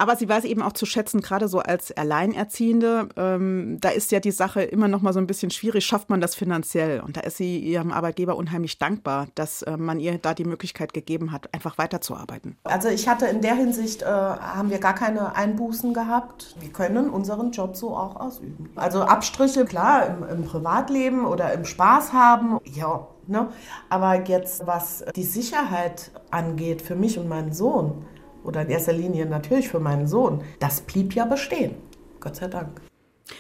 Aber 0.01 0.17
sie 0.17 0.31
weiß 0.31 0.45
eben 0.45 0.63
auch 0.63 0.73
zu 0.73 0.87
schätzen, 0.87 1.21
gerade 1.21 1.47
so 1.47 1.59
als 1.59 1.93
Alleinerziehende, 1.93 3.11
ähm, 3.19 3.77
da 3.83 3.91
ist 3.91 4.11
ja 4.13 4.19
die 4.19 4.31
Sache 4.31 4.63
immer 4.63 4.89
noch 4.89 5.03
mal 5.03 5.13
so 5.13 5.19
ein 5.19 5.27
bisschen 5.27 5.51
schwierig, 5.51 5.85
schafft 5.85 6.09
man 6.09 6.23
das 6.23 6.35
finanziell? 6.35 7.01
Und 7.01 7.19
da 7.19 7.21
ist 7.21 7.37
sie 7.37 7.59
ihrem 7.59 7.93
Arbeitgeber 7.93 8.37
unheimlich 8.37 8.79
dankbar, 8.79 9.27
dass 9.35 9.61
äh, 9.61 9.77
man 9.77 10.01
ihr 10.01 10.17
da 10.17 10.33
die 10.33 10.47
Möglichkeit 10.47 10.95
gegeben 10.95 11.33
hat, 11.33 11.53
einfach 11.53 11.77
weiterzuarbeiten. 11.77 12.57
Also 12.65 12.89
ich 12.89 13.09
hatte 13.09 13.27
in 13.27 13.43
der 13.43 13.55
Hinsicht, 13.57 14.01
äh, 14.01 14.07
haben 14.07 14.71
wir 14.71 14.79
gar 14.79 14.95
keine 14.95 15.37
Einbußen 15.37 15.93
gehabt. 15.93 16.57
Wir 16.59 16.71
können 16.71 17.11
unseren 17.11 17.51
Job 17.51 17.77
so 17.77 17.95
auch 17.95 18.17
ausüben. 18.17 18.71
Also 18.77 19.03
Abstriche, 19.03 19.67
klar, 19.67 20.07
im, 20.07 20.27
im 20.27 20.45
Privatleben 20.47 21.27
oder 21.27 21.53
im 21.53 21.67
Spaß 21.67 22.15
haben, 22.15 22.59
ja, 22.65 23.07
Ne? 23.27 23.49
Aber 23.91 24.27
jetzt, 24.27 24.67
was 24.67 25.05
die 25.15 25.23
Sicherheit 25.23 26.11
angeht 26.33 26.83
für 26.83 26.97
mich 26.97 27.17
und 27.17 27.29
meinen 27.29 27.53
Sohn, 27.53 28.05
oder 28.45 28.63
in 28.63 28.71
erster 28.71 28.93
Linie 28.93 29.27
natürlich 29.27 29.69
für 29.69 29.81
meinen 29.81 30.07
Sohn, 30.07 30.43
das 30.59 30.81
blieb 30.81 31.15
ja 31.15 31.25
bestehen. 31.25 31.75
Gott 32.21 32.37
sei 32.37 32.49
Dank. 32.49 32.81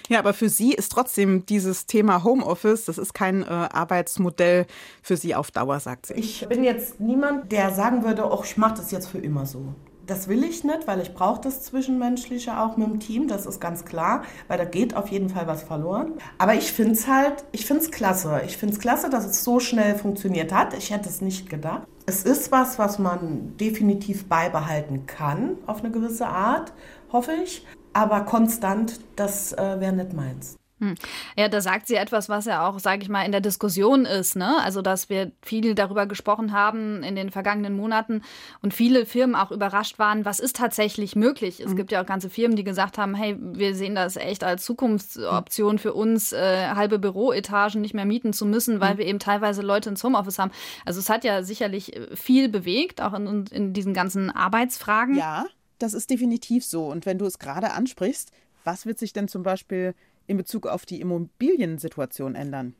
Ja, 0.09 0.19
aber 0.19 0.35
für 0.35 0.49
Sie 0.49 0.73
ist 0.73 0.90
trotzdem 0.92 1.47
dieses 1.47 1.87
Thema 1.87 2.25
Homeoffice, 2.25 2.85
das 2.85 2.99
ist 2.99 3.14
kein 3.14 3.42
äh, 3.42 3.47
Arbeitsmodell 3.47 4.66
für 5.02 5.16
Sie 5.16 5.35
auf 5.35 5.50
Dauer, 5.50 5.80
sagt 5.80 6.07
sie. 6.07 6.14
Ich 6.14 6.47
bin 6.49 6.64
jetzt 6.64 7.00
niemand, 7.00 7.50
der 7.52 7.73
sagen 7.73 8.04
würde, 8.04 8.30
oh, 8.30 8.42
ich 8.45 8.57
mache 8.57 8.75
das 8.75 8.90
jetzt 8.90 9.09
für 9.09 9.19
immer 9.19 9.47
so. 9.47 9.75
Das 10.07 10.26
will 10.26 10.42
ich 10.42 10.64
nicht, 10.64 10.88
weil 10.88 11.00
ich 11.00 11.14
brauche 11.14 11.40
das 11.40 11.62
Zwischenmenschliche 11.62 12.59
auch 12.59 12.76
mit 12.76 12.88
dem 12.88 12.99
Team, 12.99 13.28
das 13.28 13.47
ist 13.47 13.61
ganz 13.61 13.85
klar, 13.85 14.25
weil 14.49 14.59
da 14.59 14.64
geht 14.64 14.97
auf 14.97 15.09
jeden 15.09 15.28
Fall 15.28 15.47
was 15.47 15.62
verloren. 15.62 16.14
Aber 16.38 16.54
ich 16.54 16.73
finde 16.73 16.92
es 16.92 17.07
halt, 17.07 17.45
ich 17.52 17.64
finde 17.64 17.85
es 17.85 17.92
klasse. 17.92 18.42
Ich 18.45 18.57
finde 18.57 18.75
es 18.75 18.80
klasse, 18.80 19.09
dass 19.09 19.25
es 19.25 19.45
so 19.45 19.61
schnell 19.61 19.95
funktioniert 19.95 20.52
hat. 20.52 20.75
Ich 20.76 20.90
hätte 20.90 21.09
es 21.09 21.21
nicht 21.21 21.49
gedacht. 21.49 21.87
Es 22.07 22.25
ist 22.25 22.50
was, 22.50 22.78
was 22.78 22.99
man 22.99 23.57
definitiv 23.57 24.28
beibehalten 24.28 25.07
kann, 25.07 25.57
auf 25.66 25.80
eine 25.80 25.90
gewisse 25.90 26.26
Art, 26.26 26.73
hoffe 27.12 27.33
ich. 27.45 27.66
Aber 27.92 28.23
konstant, 28.23 29.00
das 29.16 29.52
äh, 29.52 29.80
wäre 29.80 29.92
nicht 29.92 30.12
meins. 30.12 30.57
Hm. 30.80 30.94
Ja, 31.37 31.49
da 31.49 31.60
sagt 31.60 31.87
sie 31.87 31.96
etwas, 31.96 32.30
was 32.30 32.46
ja 32.46 32.66
auch, 32.66 32.78
sage 32.78 33.02
ich 33.02 33.10
mal, 33.10 33.25
in 33.25 33.32
der 33.32 33.42
Diskussion 33.42 34.06
ist. 34.06 34.34
Ne? 34.34 34.56
Also, 34.62 34.80
dass 34.80 35.10
wir 35.10 35.30
viel 35.42 35.75
darüber 35.75 36.06
gesprochen 36.06 36.52
haben 36.52 37.02
in 37.02 37.16
den 37.16 37.30
vergangenen 37.30 37.76
Monaten 37.76 38.22
und 38.62 38.72
viele 38.72 39.04
Firmen 39.04 39.37
auch 39.37 39.50
überrascht 39.50 39.99
waren, 39.99 40.25
was 40.25 40.40
ist 40.40 40.56
tatsächlich 40.56 41.16
möglich. 41.16 41.60
Es 41.60 41.72
mhm. 41.72 41.76
gibt 41.76 41.92
ja 41.92 42.00
auch 42.02 42.06
ganze 42.06 42.30
Firmen, 42.30 42.56
die 42.56 42.64
gesagt 42.64 42.96
haben, 42.96 43.14
hey, 43.14 43.37
wir 43.38 43.75
sehen 43.75 43.94
das 43.94 44.16
echt 44.16 44.42
als 44.42 44.64
Zukunftsoption 44.64 45.78
für 45.78 45.92
uns, 45.92 46.32
äh, 46.32 46.68
halbe 46.68 46.99
Büroetagen 46.99 47.82
nicht 47.82 47.94
mehr 47.94 48.06
mieten 48.06 48.32
zu 48.32 48.46
müssen, 48.46 48.80
weil 48.80 48.94
mhm. 48.94 48.99
wir 48.99 49.06
eben 49.06 49.18
teilweise 49.18 49.60
Leute 49.60 49.90
ins 49.90 50.02
Homeoffice 50.02 50.38
haben. 50.38 50.50
Also 50.87 50.99
es 50.99 51.10
hat 51.10 51.25
ja 51.25 51.42
sicherlich 51.42 51.94
äh, 51.94 52.16
viel 52.16 52.49
bewegt, 52.49 53.02
auch 53.02 53.12
in, 53.12 53.44
in 53.50 53.72
diesen 53.75 53.92
ganzen 53.92 54.30
Arbeitsfragen. 54.30 55.16
Ja, 55.16 55.44
das 55.78 55.92
ist 55.92 56.08
definitiv 56.08 56.64
so. 56.64 56.87
Und 56.87 57.04
wenn 57.04 57.18
du 57.18 57.26
es 57.26 57.38
gerade 57.38 57.72
ansprichst, 57.72 58.32
was 58.64 58.87
wird 58.87 58.99
sich 58.99 59.12
denn 59.12 59.28
zum 59.28 59.42
Beispiel 59.42 59.94
in 60.30 60.37
Bezug 60.37 60.68
auf 60.68 60.87
die 60.87 61.00
Immobiliensituation 61.00 62.37
ändern. 62.37 62.76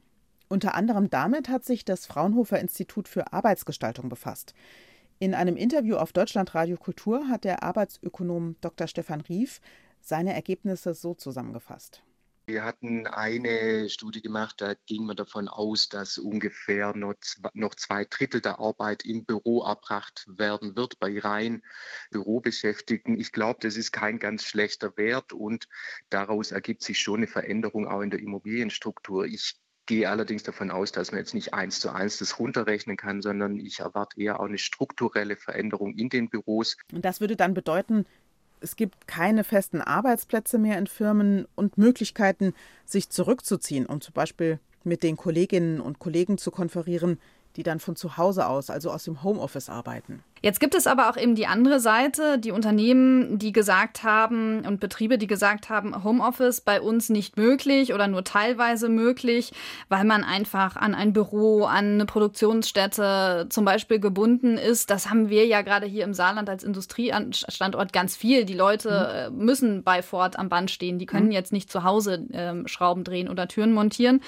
Unter 0.49 0.77
anderem 0.77 1.11
damit 1.11 1.49
hat 1.49 1.65
sich 1.65 1.85
das 1.85 2.07
Fraunhofer 2.07 2.61
Institut 2.61 3.09
für 3.09 3.33
Arbeitsgestaltung 3.33 4.09
befasst. 4.09 4.55
In 5.19 5.35
einem 5.35 5.57
Interview 5.57 5.97
auf 5.97 6.13
Deutschlandradio 6.13 6.77
Kultur 6.77 7.27
hat 7.27 7.43
der 7.43 7.65
Arbeitsökonom 7.65 8.55
Dr. 8.61 8.87
Stefan 8.87 9.21
Rief 9.23 9.61
seine 10.01 10.33
Ergebnisse 10.33 10.95
so 10.95 11.13
zusammengefasst. 11.15 12.05
Wir 12.51 12.65
hatten 12.65 13.07
eine 13.07 13.89
Studie 13.89 14.23
gemacht, 14.23 14.57
da 14.61 14.75
ging 14.87 15.07
man 15.07 15.15
davon 15.15 15.47
aus, 15.47 15.89
dass 15.89 16.19
ungefähr 16.19 16.93
noch, 16.97 17.75
zwei 17.77 18.05
Drittel 18.05 18.41
der 18.41 18.59
Arbeit 18.59 19.05
im 19.05 19.25
Büro 19.25 19.63
erbracht 19.63 20.27
werden 20.27 20.75
wird 20.75 20.99
bei 20.99 21.17
rein 21.21 21.63
Bürobeschäftigten. 22.11 23.21
Ich 23.21 23.31
glaube, 23.31 23.61
das 23.63 23.77
ist 23.77 23.93
kein 23.93 24.19
ganz 24.19 24.43
schlechter 24.43 24.97
Wert 24.97 25.33
und 25.33 25.69
daraus 26.09 26.51
ergibt 26.51 26.83
sich 26.83 26.99
schon 26.99 27.19
eine 27.19 27.29
Veränderung 27.29 27.87
auch 27.87 28.01
in 28.01 28.11
der 28.11 28.19
Immobilienstruktur. 28.19 29.27
Ich 29.27 29.55
gehe 29.87 30.09
allerdings 30.09 30.45
davon 30.45 30.71
aus, 30.71 30.93
dass 30.93 31.11
man 31.11 31.19
jetzt 31.19 31.35
nicht 31.35 31.55
eins 31.55 31.81
zu 31.81 31.91
eins 31.91 32.19
das 32.19 32.39
runterrechnen 32.39 32.97
kann, 32.97 33.23
sondern 33.23 33.59
ich 33.59 33.81
erwarte 33.81 34.21
eher 34.21 34.39
auch 34.39 34.45
eine 34.45 34.59
strukturelle 34.59 35.37
Veränderung 35.37 35.97
in 35.97 36.09
den 36.09 36.31
Büros. 36.31 36.77
Und 36.93 37.05
das 37.05 37.21
würde 37.21 37.35
dann 37.35 37.55
bedeuten, 37.55 38.07
es 38.61 38.77
gibt 38.77 39.07
keine 39.07 39.45
festen 39.45 39.81
Arbeitsplätze 39.81 40.59
mehr 40.59 40.79
in 40.79 40.87
Firmen 40.87 41.47
und 41.55 41.79
Möglichkeiten, 41.79 42.55
sich 42.85 43.11
zurückzuziehen, 43.11 43.87
um 43.87 44.01
zum 44.01 44.15
Beispiel 44.15 44.59
mit 44.85 45.03
den 45.03 45.17
Kolleginnen 45.17 45.81
und 45.81 45.99
Kollegen 45.99 46.39
zu 46.39 46.51
konferieren, 46.51 47.19
die 47.57 47.63
dann 47.63 47.81
von 47.81 47.97
zu 47.97 48.17
Hause 48.17 48.47
aus, 48.47 48.71
also 48.71 48.91
aus 48.91 49.05
dem 49.05 49.23
Homeoffice 49.23 49.69
arbeiten. 49.69 50.23
Jetzt 50.43 50.59
gibt 50.59 50.75
es 50.75 50.87
aber 50.87 51.11
auch 51.11 51.19
eben 51.19 51.35
die 51.35 51.47
andere 51.47 51.81
Seite, 51.81 52.39
die 52.39 52.51
Unternehmen, 52.51 53.39
die 53.39 53.53
gesagt 53.53 54.05
haben 54.05 54.65
und 54.67 54.81
Betriebe, 54.81 55.19
die 55.19 55.27
gesagt 55.27 55.69
haben, 55.69 56.03
Homeoffice 56.03 56.63
bei 56.63 56.81
uns 56.81 57.11
nicht 57.11 57.37
möglich 57.37 57.93
oder 57.93 58.09
nur 58.09 58.25
teilweise 58.25 58.89
möglich, 58.89 59.53
weil 59.91 60.05
man 60.05 60.25
einfach 60.25 60.77
an 60.77 60.95
ein 60.95 61.13
Büro, 61.13 61.65
an 61.65 61.95
eine 61.95 62.07
Produktionsstätte 62.07 63.49
zum 63.51 63.67
Beispiel 63.67 64.01
gebunden 64.01 64.57
ist. 64.57 64.89
Das 64.89 65.11
haben 65.11 65.29
wir 65.29 65.47
ja 65.47 65.61
gerade 65.61 65.85
hier 65.85 66.05
im 66.05 66.15
Saarland 66.15 66.49
als 66.49 66.65
Industriestandort 66.65 67.93
ganz 67.93 68.17
viel. 68.17 68.47
Die 68.47 68.55
Leute 68.55 69.31
mhm. 69.31 69.45
müssen 69.45 69.83
bei 69.83 70.01
Ford 70.01 70.39
am 70.39 70.49
Band 70.49 70.71
stehen. 70.71 70.99
Die 70.99 71.07
können 71.07 71.27
mhm. 71.27 71.33
jetzt 71.33 71.53
nicht 71.53 71.71
zu 71.71 71.85
Hause 71.85 72.15
äh, 72.33 72.67
Schrauben 72.67 73.05
drehen 73.05 73.29
oder 73.29 73.47
Türen 73.47 73.75
montieren. 73.75 74.23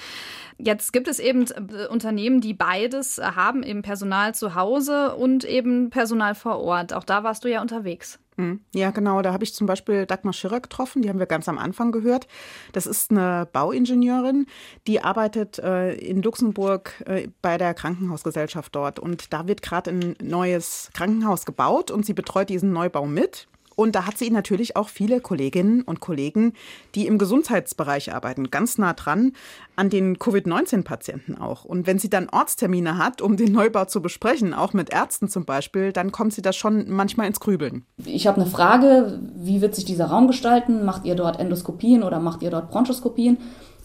Jetzt 0.59 0.93
gibt 0.93 1.07
es 1.07 1.17
eben 1.17 1.47
äh, 1.47 1.87
Unternehmen, 1.87 2.39
die 2.39 2.53
beides 2.53 3.17
haben, 3.17 3.63
eben 3.63 3.81
Personal 3.81 4.35
zu 4.35 4.53
Hause 4.53 5.15
und 5.15 5.43
eben 5.43 5.89
Personal 5.89 6.02
Personal 6.03 6.35
vor 6.35 6.59
Ort. 6.59 6.91
Auch 6.91 7.05
da 7.05 7.23
warst 7.23 7.45
du 7.45 7.49
ja 7.49 7.61
unterwegs. 7.61 8.19
Mhm. 8.35 8.59
Ja, 8.75 8.91
genau. 8.91 9.21
Da 9.21 9.31
habe 9.31 9.45
ich 9.45 9.53
zum 9.53 9.67
Beispiel 9.67 10.05
Dagmar 10.05 10.33
Schirrer 10.33 10.59
getroffen. 10.59 11.01
Die 11.01 11.07
haben 11.07 11.17
wir 11.17 11.27
ganz 11.27 11.47
am 11.47 11.57
Anfang 11.57 11.93
gehört. 11.93 12.27
Das 12.73 12.85
ist 12.85 13.09
eine 13.09 13.47
Bauingenieurin, 13.53 14.47
die 14.85 15.01
arbeitet 15.01 15.59
äh, 15.59 15.93
in 15.93 16.21
Luxemburg 16.21 17.01
äh, 17.05 17.29
bei 17.41 17.57
der 17.57 17.73
Krankenhausgesellschaft 17.73 18.75
dort. 18.75 18.99
Und 18.99 19.31
da 19.31 19.47
wird 19.47 19.61
gerade 19.61 19.91
ein 19.91 20.15
neues 20.21 20.89
Krankenhaus 20.93 21.45
gebaut 21.45 21.89
und 21.89 22.05
sie 22.05 22.13
betreut 22.13 22.49
diesen 22.49 22.73
Neubau 22.73 23.05
mit. 23.05 23.47
Und 23.75 23.95
da 23.95 24.05
hat 24.05 24.17
sie 24.17 24.29
natürlich 24.29 24.75
auch 24.75 24.89
viele 24.89 25.21
Kolleginnen 25.21 25.81
und 25.81 25.99
Kollegen, 25.99 26.53
die 26.95 27.07
im 27.07 27.17
Gesundheitsbereich 27.17 28.13
arbeiten, 28.13 28.51
ganz 28.51 28.77
nah 28.77 28.93
dran 28.93 29.33
an 29.75 29.89
den 29.89 30.19
Covid-19-Patienten 30.19 31.37
auch. 31.37 31.65
Und 31.65 31.87
wenn 31.87 31.99
sie 31.99 32.09
dann 32.09 32.29
Ortstermine 32.29 32.97
hat, 32.97 33.21
um 33.21 33.37
den 33.37 33.51
Neubau 33.51 33.85
zu 33.85 34.01
besprechen, 34.01 34.53
auch 34.53 34.73
mit 34.73 34.91
Ärzten 34.91 35.27
zum 35.27 35.45
Beispiel, 35.45 35.91
dann 35.91 36.11
kommt 36.11 36.33
sie 36.33 36.41
da 36.41 36.53
schon 36.53 36.89
manchmal 36.89 37.27
ins 37.27 37.39
Grübeln. 37.39 37.85
Ich 38.05 38.27
habe 38.27 38.41
eine 38.41 38.49
Frage, 38.49 39.19
wie 39.35 39.61
wird 39.61 39.75
sich 39.75 39.85
dieser 39.85 40.05
Raum 40.05 40.27
gestalten? 40.27 40.85
Macht 40.85 41.05
ihr 41.05 41.15
dort 41.15 41.39
Endoskopien 41.39 42.03
oder 42.03 42.19
macht 42.19 42.43
ihr 42.43 42.51
dort 42.51 42.69
Bronchoskopien? 42.69 43.37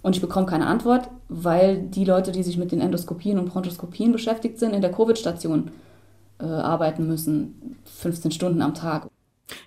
Und 0.02 0.14
ich 0.14 0.22
bekomme 0.22 0.46
keine 0.46 0.66
Antwort, 0.66 1.08
weil 1.28 1.78
die 1.78 2.04
Leute, 2.04 2.32
die 2.32 2.42
sich 2.42 2.56
mit 2.56 2.72
den 2.72 2.80
Endoskopien 2.80 3.38
und 3.38 3.48
Bronchoskopien 3.48 4.12
beschäftigt 4.12 4.58
sind, 4.58 4.74
in 4.74 4.80
der 4.80 4.92
Covid-Station 4.92 5.70
äh, 6.40 6.44
arbeiten 6.44 7.06
müssen, 7.06 7.76
15 7.84 8.30
Stunden 8.30 8.62
am 8.62 8.74
Tag. 8.74 9.08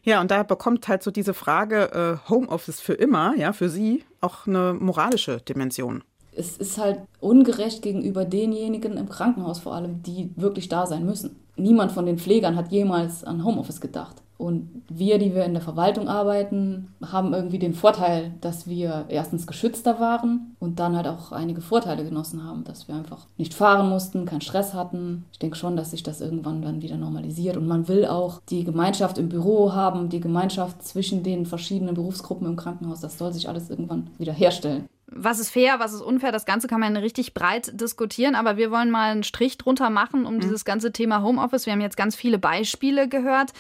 Ja, 0.04 0.22
und 0.22 0.32
da 0.32 0.44
bekommt 0.44 0.88
halt 0.88 1.04
so 1.04 1.12
diese 1.12 1.34
Frage 1.34 2.20
äh, 2.26 2.30
Homeoffice 2.30 2.80
für 2.80 2.94
immer, 2.94 3.36
ja, 3.36 3.54
für 3.54 3.70
Sie 3.70 4.04
auch 4.20 4.48
eine 4.48 4.74
moralische 4.74 5.38
Dimension. 5.42 6.04
Es 6.34 6.58
ist 6.58 6.78
halt 6.78 7.02
ungerecht 7.20 7.82
gegenüber 7.82 8.24
denjenigen 8.24 8.98
im 8.98 9.10
Krankenhaus 9.10 9.60
vor 9.60 9.74
allem, 9.74 10.02
die 10.04 10.32
wirklich 10.36 10.70
da 10.70 10.88
sein 10.88 11.06
müssen. 11.06 11.36
Niemand 11.58 11.92
von 11.92 12.06
den 12.06 12.18
Pflegern 12.18 12.56
hat 12.56 12.72
jemals 12.72 13.24
an 13.24 13.44
Homeoffice 13.44 13.82
gedacht. 13.82 14.16
Und 14.42 14.82
wir, 14.90 15.20
die 15.20 15.36
wir 15.36 15.46
in 15.46 15.54
der 15.54 15.62
Verwaltung 15.62 16.08
arbeiten, 16.08 16.88
haben 17.06 17.32
irgendwie 17.32 17.60
den 17.60 17.76
Vorteil, 17.76 18.32
dass 18.42 18.66
wir 18.66 19.06
erstens 19.08 19.46
geschützter 19.46 20.00
waren 20.00 20.56
und 20.58 20.80
dann 20.80 20.96
halt 20.96 21.06
auch 21.06 21.32
einige 21.32 21.62
Vorteile 21.62 22.04
genossen 22.04 22.44
haben, 22.44 22.64
dass 22.64 22.88
wir 22.88 22.96
einfach 22.96 23.28
nicht 23.38 23.54
fahren 23.54 23.88
mussten, 23.88 24.26
keinen 24.26 24.42
Stress 24.42 24.74
hatten. 24.74 25.26
Ich 25.32 25.38
denke 25.38 25.58
schon, 25.58 25.76
dass 25.76 25.92
sich 25.92 26.02
das 26.02 26.22
irgendwann 26.22 26.64
dann 26.64 26.82
wieder 26.82 26.98
normalisiert. 26.98 27.56
Und 27.56 27.68
man 27.68 27.88
will 27.88 28.08
auch 28.08 28.42
die 28.50 28.64
Gemeinschaft 28.64 29.20
im 29.20 29.30
Büro 29.30 29.74
haben, 29.74 30.10
die 30.10 30.20
Gemeinschaft 30.20 30.82
zwischen 30.82 31.22
den 31.22 31.46
verschiedenen 31.46 31.94
Berufsgruppen 31.94 32.48
im 32.48 32.56
Krankenhaus. 32.56 33.00
Das 33.00 33.20
soll 33.20 33.32
sich 33.34 33.48
alles 33.48 33.70
irgendwann 33.70 34.10
wieder 34.18 34.34
herstellen 34.34 34.86
was 35.14 35.40
ist 35.40 35.52
fair, 35.52 35.80
was 35.80 35.92
ist 35.92 36.00
unfair, 36.00 36.32
das 36.32 36.46
Ganze 36.46 36.70
kann 36.70 36.80
man 36.80 36.96
richtig 36.96 37.34
breit 37.34 37.78
diskutieren, 37.80 38.34
aber 38.34 38.56
wir 38.56 38.72
wollen 38.72 38.90
mal 38.90 39.12
einen 39.12 39.24
Strich 39.24 39.58
drunter 39.58 39.90
machen 39.90 40.26
um 40.26 40.36
mhm. 40.36 40.40
dieses 40.40 40.64
ganze 40.64 40.94
Thema 40.94 41.22
Homeoffice. 41.22 41.66
Wir 41.66 41.74
haben 41.74 41.82
jetzt 41.82 41.98
ganz 41.98 42.16
viele 42.16 42.40
Beispiele 42.40 43.10
gehört. 43.10 43.52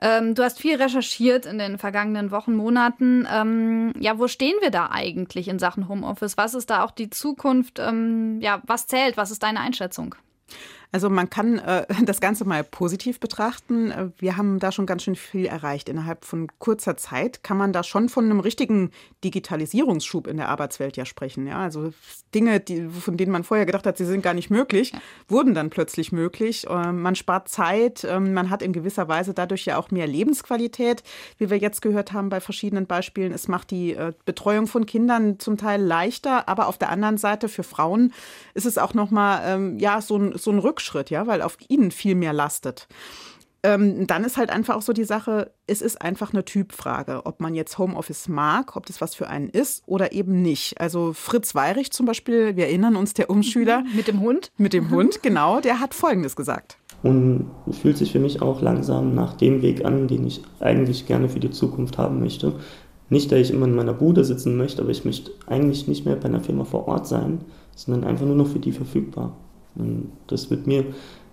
Ähm, 0.00 0.34
du 0.34 0.42
hast 0.42 0.60
viel 0.60 0.76
recherchiert 0.76 1.46
in 1.46 1.58
den 1.58 1.78
vergangenen 1.78 2.30
Wochen, 2.30 2.54
Monaten. 2.54 3.26
Ähm, 3.32 3.92
ja, 3.98 4.18
wo 4.18 4.28
stehen 4.28 4.56
wir 4.60 4.70
da 4.70 4.90
eigentlich 4.90 5.48
in 5.48 5.58
Sachen 5.58 5.88
Homeoffice? 5.88 6.36
Was 6.36 6.54
ist 6.54 6.70
da 6.70 6.84
auch 6.84 6.90
die 6.90 7.10
Zukunft? 7.10 7.78
Ähm, 7.78 8.40
ja, 8.40 8.60
was 8.66 8.86
zählt? 8.86 9.16
Was 9.16 9.30
ist 9.30 9.42
deine 9.42 9.60
Einschätzung? 9.60 10.14
Also 10.96 11.10
man 11.10 11.28
kann 11.28 11.58
äh, 11.58 11.84
das 12.06 12.22
Ganze 12.22 12.46
mal 12.46 12.64
positiv 12.64 13.20
betrachten. 13.20 13.92
Wir 14.16 14.38
haben 14.38 14.58
da 14.58 14.72
schon 14.72 14.86
ganz 14.86 15.02
schön 15.02 15.14
viel 15.14 15.44
erreicht. 15.44 15.90
Innerhalb 15.90 16.24
von 16.24 16.48
kurzer 16.58 16.96
Zeit 16.96 17.42
kann 17.42 17.58
man 17.58 17.74
da 17.74 17.82
schon 17.82 18.08
von 18.08 18.24
einem 18.24 18.40
richtigen 18.40 18.92
Digitalisierungsschub 19.22 20.26
in 20.26 20.38
der 20.38 20.48
Arbeitswelt 20.48 20.96
ja 20.96 21.04
sprechen. 21.04 21.46
Ja, 21.46 21.58
also 21.58 21.92
Dinge, 22.34 22.60
die, 22.60 22.88
von 22.88 23.18
denen 23.18 23.30
man 23.30 23.44
vorher 23.44 23.66
gedacht 23.66 23.86
hat, 23.86 23.98
sie 23.98 24.06
sind 24.06 24.22
gar 24.22 24.32
nicht 24.32 24.48
möglich, 24.48 24.92
ja. 24.92 25.00
wurden 25.28 25.52
dann 25.52 25.68
plötzlich 25.68 26.12
möglich. 26.12 26.66
Äh, 26.66 26.92
man 26.92 27.14
spart 27.14 27.50
Zeit, 27.50 28.04
äh, 28.04 28.18
man 28.18 28.48
hat 28.48 28.62
in 28.62 28.72
gewisser 28.72 29.06
Weise 29.06 29.34
dadurch 29.34 29.66
ja 29.66 29.76
auch 29.76 29.90
mehr 29.90 30.06
Lebensqualität, 30.06 31.02
wie 31.36 31.50
wir 31.50 31.58
jetzt 31.58 31.82
gehört 31.82 32.14
haben 32.14 32.30
bei 32.30 32.40
verschiedenen 32.40 32.86
Beispielen. 32.86 33.32
Es 33.32 33.48
macht 33.48 33.70
die 33.70 33.92
äh, 33.92 34.14
Betreuung 34.24 34.66
von 34.66 34.86
Kindern 34.86 35.38
zum 35.40 35.58
Teil 35.58 35.82
leichter, 35.82 36.48
aber 36.48 36.68
auf 36.68 36.78
der 36.78 36.88
anderen 36.88 37.18
Seite 37.18 37.50
für 37.50 37.64
Frauen 37.64 38.14
ist 38.54 38.64
es 38.64 38.78
auch 38.78 38.94
nochmal 38.94 39.42
ähm, 39.44 39.78
ja, 39.78 40.00
so 40.00 40.16
ein, 40.16 40.38
so 40.38 40.50
ein 40.50 40.58
Rückschritt, 40.58 40.85
ja, 41.10 41.26
weil 41.26 41.42
auf 41.42 41.56
ihnen 41.68 41.90
viel 41.90 42.14
mehr 42.14 42.32
lastet. 42.32 42.88
Ähm, 43.66 44.06
dann 44.06 44.22
ist 44.22 44.36
halt 44.36 44.50
einfach 44.50 44.76
auch 44.76 44.82
so 44.82 44.92
die 44.92 45.02
Sache, 45.02 45.50
es 45.66 45.82
ist 45.82 46.00
einfach 46.00 46.32
eine 46.32 46.44
Typfrage, 46.44 47.22
ob 47.24 47.40
man 47.40 47.54
jetzt 47.56 47.78
Homeoffice 47.78 48.28
mag, 48.28 48.76
ob 48.76 48.86
das 48.86 49.00
was 49.00 49.16
für 49.16 49.28
einen 49.28 49.48
ist 49.48 49.82
oder 49.86 50.12
eben 50.12 50.40
nicht. 50.40 50.80
Also 50.80 51.12
Fritz 51.12 51.54
Weirich 51.56 51.90
zum 51.90 52.06
Beispiel, 52.06 52.54
wir 52.54 52.66
erinnern 52.66 52.94
uns, 52.94 53.14
der 53.14 53.28
Umschüler. 53.28 53.82
Mit 53.94 54.06
dem 54.06 54.20
Hund? 54.20 54.52
Mit 54.56 54.72
dem 54.72 54.90
Hund, 54.90 55.20
genau, 55.20 55.60
der 55.60 55.80
hat 55.80 55.94
Folgendes 55.94 56.36
gesagt. 56.36 56.76
Und 57.02 57.50
fühlt 57.82 57.98
sich 57.98 58.12
für 58.12 58.20
mich 58.20 58.40
auch 58.40 58.62
langsam 58.62 59.16
nach 59.16 59.34
dem 59.34 59.62
Weg 59.62 59.84
an, 59.84 60.06
den 60.06 60.26
ich 60.26 60.42
eigentlich 60.60 61.06
gerne 61.06 61.28
für 61.28 61.40
die 61.40 61.50
Zukunft 61.50 61.98
haben 61.98 62.20
möchte. 62.20 62.52
Nicht, 63.08 63.32
dass 63.32 63.40
ich 63.40 63.50
immer 63.50 63.66
in 63.66 63.74
meiner 63.74 63.94
Bude 63.94 64.24
sitzen 64.24 64.56
möchte, 64.56 64.82
aber 64.82 64.90
ich 64.90 65.04
möchte 65.04 65.32
eigentlich 65.46 65.88
nicht 65.88 66.04
mehr 66.04 66.16
bei 66.16 66.26
einer 66.26 66.40
Firma 66.40 66.64
vor 66.64 66.86
Ort 66.86 67.08
sein, 67.08 67.40
sondern 67.74 68.04
einfach 68.04 68.26
nur 68.26 68.36
noch 68.36 68.48
für 68.48 68.60
die 68.60 68.72
verfügbar. 68.72 69.36
Das 70.26 70.50
wird 70.50 70.66
mir 70.66 70.84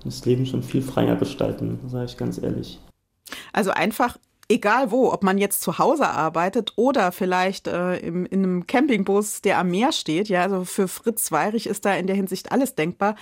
das 0.04 0.26
Leben 0.26 0.46
schon 0.46 0.64
viel 0.64 0.82
freier 0.82 1.16
gestalten, 1.16 1.80
sage 1.88 2.06
ich 2.06 2.18
ganz 2.18 2.38
ehrlich. 2.42 2.80
Also 3.54 3.72
einfach 3.72 4.18
egal 4.50 4.92
wo, 4.92 5.12
ob 5.12 5.24
man 5.24 5.38
jetzt 5.38 5.62
zu 5.62 5.80
Hause 5.80 6.08
arbeitet 6.08 6.74
oder 6.76 7.12
vielleicht 7.12 7.68
äh, 7.68 7.98
im, 7.98 8.26
in 8.26 8.44
einem 8.44 8.68
Campingbus, 8.68 9.42
der 9.42 9.58
am 9.58 9.70
Meer 9.70 9.92
steht. 9.92 10.30
Ja, 10.30 10.44
also 10.44 10.66
für 10.66 10.88
Fritz 10.88 11.32
Weirich 11.32 11.68
ist 11.68 11.86
da 11.86 11.96
in 11.96 12.08
der 12.08 12.16
Hinsicht 12.16 12.52
alles 12.52 12.76
denkbar. 12.76 13.16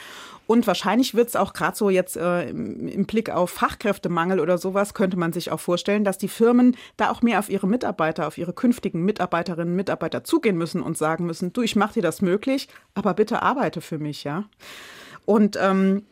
Und 0.48 0.68
wahrscheinlich 0.68 1.14
wird 1.14 1.30
es 1.30 1.36
auch 1.36 1.54
gerade 1.54 1.78
so 1.78 1.90
jetzt 1.90 2.18
äh, 2.18 2.50
im, 2.50 2.88
im, 2.88 3.06
Blick 3.06 3.30
auf 3.30 3.52
Fachkräftemangel 3.52 4.40
oder 4.40 4.58
sowas, 4.58 4.94
könnte 4.94 5.18
man 5.18 5.32
sich 5.32 5.52
auch 5.52 5.60
vorstellen, 5.60 6.04
dass 6.04 6.18
die 6.18 6.28
Firmen 6.28 6.76
da 6.98 7.10
auch 7.10 7.22
mehr 7.22 7.40
auf 7.40 7.50
ihre 7.50 7.68
Mitarbeiter, 7.68 8.28
auf 8.28 8.38
ihre 8.38 8.52
künftigen 8.52 9.04
Mitarbeiterinnen 9.04 9.70
und 9.70 9.78
Mitarbeiter 9.78 10.24
zugehen 10.24 10.58
müssen 10.58 10.82
und 10.82 10.98
sagen 10.98 11.26
müssen, 11.26 11.54
du, 11.54 11.62
ich 11.62 11.76
mache 11.76 11.94
dir 11.94 12.02
das 12.02 12.22
möglich, 12.22 12.68
aber 12.96 13.14
bitte 13.14 13.42
arbeite 13.42 13.80
für 13.80 14.00
mich, 14.00 14.26
ja. 14.26 14.46
Und 15.32 15.58
ähm, 15.62 16.04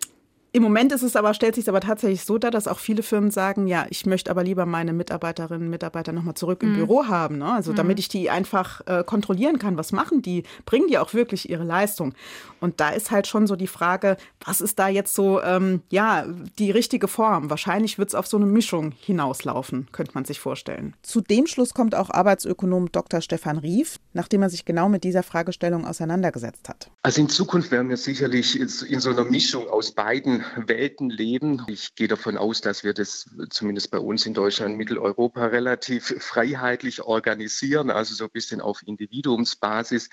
im 0.51 0.63
Moment 0.63 0.91
ist 0.91 1.03
es 1.03 1.15
aber, 1.15 1.33
stellt 1.33 1.55
sich 1.55 1.69
aber 1.69 1.79
tatsächlich 1.79 2.25
so 2.25 2.37
dar, 2.39 2.49
dass 2.49 2.67
auch 2.67 2.79
viele 2.79 3.03
Firmen 3.03 3.29
sagen, 3.29 3.67
ja, 3.67 3.85
ich 3.89 4.05
möchte 4.05 4.31
aber 4.31 4.43
lieber 4.43 4.65
meine 4.65 4.93
Mitarbeiterinnen 4.93 5.63
und 5.63 5.69
Mitarbeiter 5.69 6.11
nochmal 6.11 6.33
zurück 6.33 6.63
im 6.63 6.71
mhm. 6.71 6.77
Büro 6.77 7.05
haben. 7.05 7.37
Ne? 7.37 7.51
Also 7.51 7.71
mhm. 7.71 7.75
damit 7.75 7.99
ich 7.99 8.09
die 8.09 8.29
einfach 8.29 8.81
äh, 8.87 9.03
kontrollieren 9.03 9.59
kann, 9.59 9.77
was 9.77 9.91
machen 9.91 10.21
die, 10.21 10.43
bringen 10.65 10.87
die 10.87 10.97
auch 10.97 11.13
wirklich 11.13 11.49
ihre 11.49 11.63
Leistung. 11.63 12.13
Und 12.59 12.79
da 12.79 12.89
ist 12.89 13.11
halt 13.11 13.27
schon 13.27 13.45
so 13.45 13.55
die 13.55 13.67
Frage, 13.67 14.17
was 14.43 14.59
ist 14.59 14.79
da 14.79 14.87
jetzt 14.87 15.13
so, 15.13 15.41
ähm, 15.41 15.81
ja, 15.89 16.25
die 16.57 16.71
richtige 16.71 17.07
Form? 17.07 17.49
Wahrscheinlich 17.49 17.99
wird 17.99 18.09
es 18.09 18.15
auf 18.15 18.25
so 18.25 18.37
eine 18.37 18.47
Mischung 18.47 18.91
hinauslaufen, 18.99 19.87
könnte 19.91 20.13
man 20.15 20.25
sich 20.25 20.39
vorstellen. 20.39 20.95
Zu 21.03 21.21
dem 21.21 21.45
Schluss 21.45 21.75
kommt 21.75 21.93
auch 21.93 22.09
Arbeitsökonom 22.09 22.91
Dr. 22.91 23.21
Stefan 23.21 23.59
Rief, 23.59 23.99
nachdem 24.13 24.41
er 24.41 24.49
sich 24.49 24.65
genau 24.65 24.89
mit 24.89 25.03
dieser 25.03 25.21
Fragestellung 25.21 25.85
auseinandergesetzt 25.85 26.69
hat. 26.69 26.89
Also 27.03 27.21
in 27.21 27.29
Zukunft 27.29 27.71
werden 27.71 27.89
wir 27.89 27.97
sicherlich 27.97 28.59
in 28.59 28.99
so 28.99 29.09
einer 29.09 29.25
Mischung 29.25 29.67
aus 29.69 29.91
beiden 29.91 30.38
Welten 30.55 31.09
leben. 31.09 31.65
Ich 31.67 31.95
gehe 31.95 32.07
davon 32.07 32.37
aus, 32.37 32.61
dass 32.61 32.83
wir 32.83 32.93
das 32.93 33.29
zumindest 33.49 33.91
bei 33.91 33.99
uns 33.99 34.25
in 34.25 34.33
Deutschland, 34.33 34.77
Mitteleuropa 34.77 35.45
relativ 35.45 36.15
freiheitlich 36.19 37.01
organisieren, 37.01 37.89
also 37.89 38.13
so 38.15 38.25
ein 38.25 38.29
bisschen 38.31 38.61
auf 38.61 38.81
Individuumsbasis. 38.85 40.09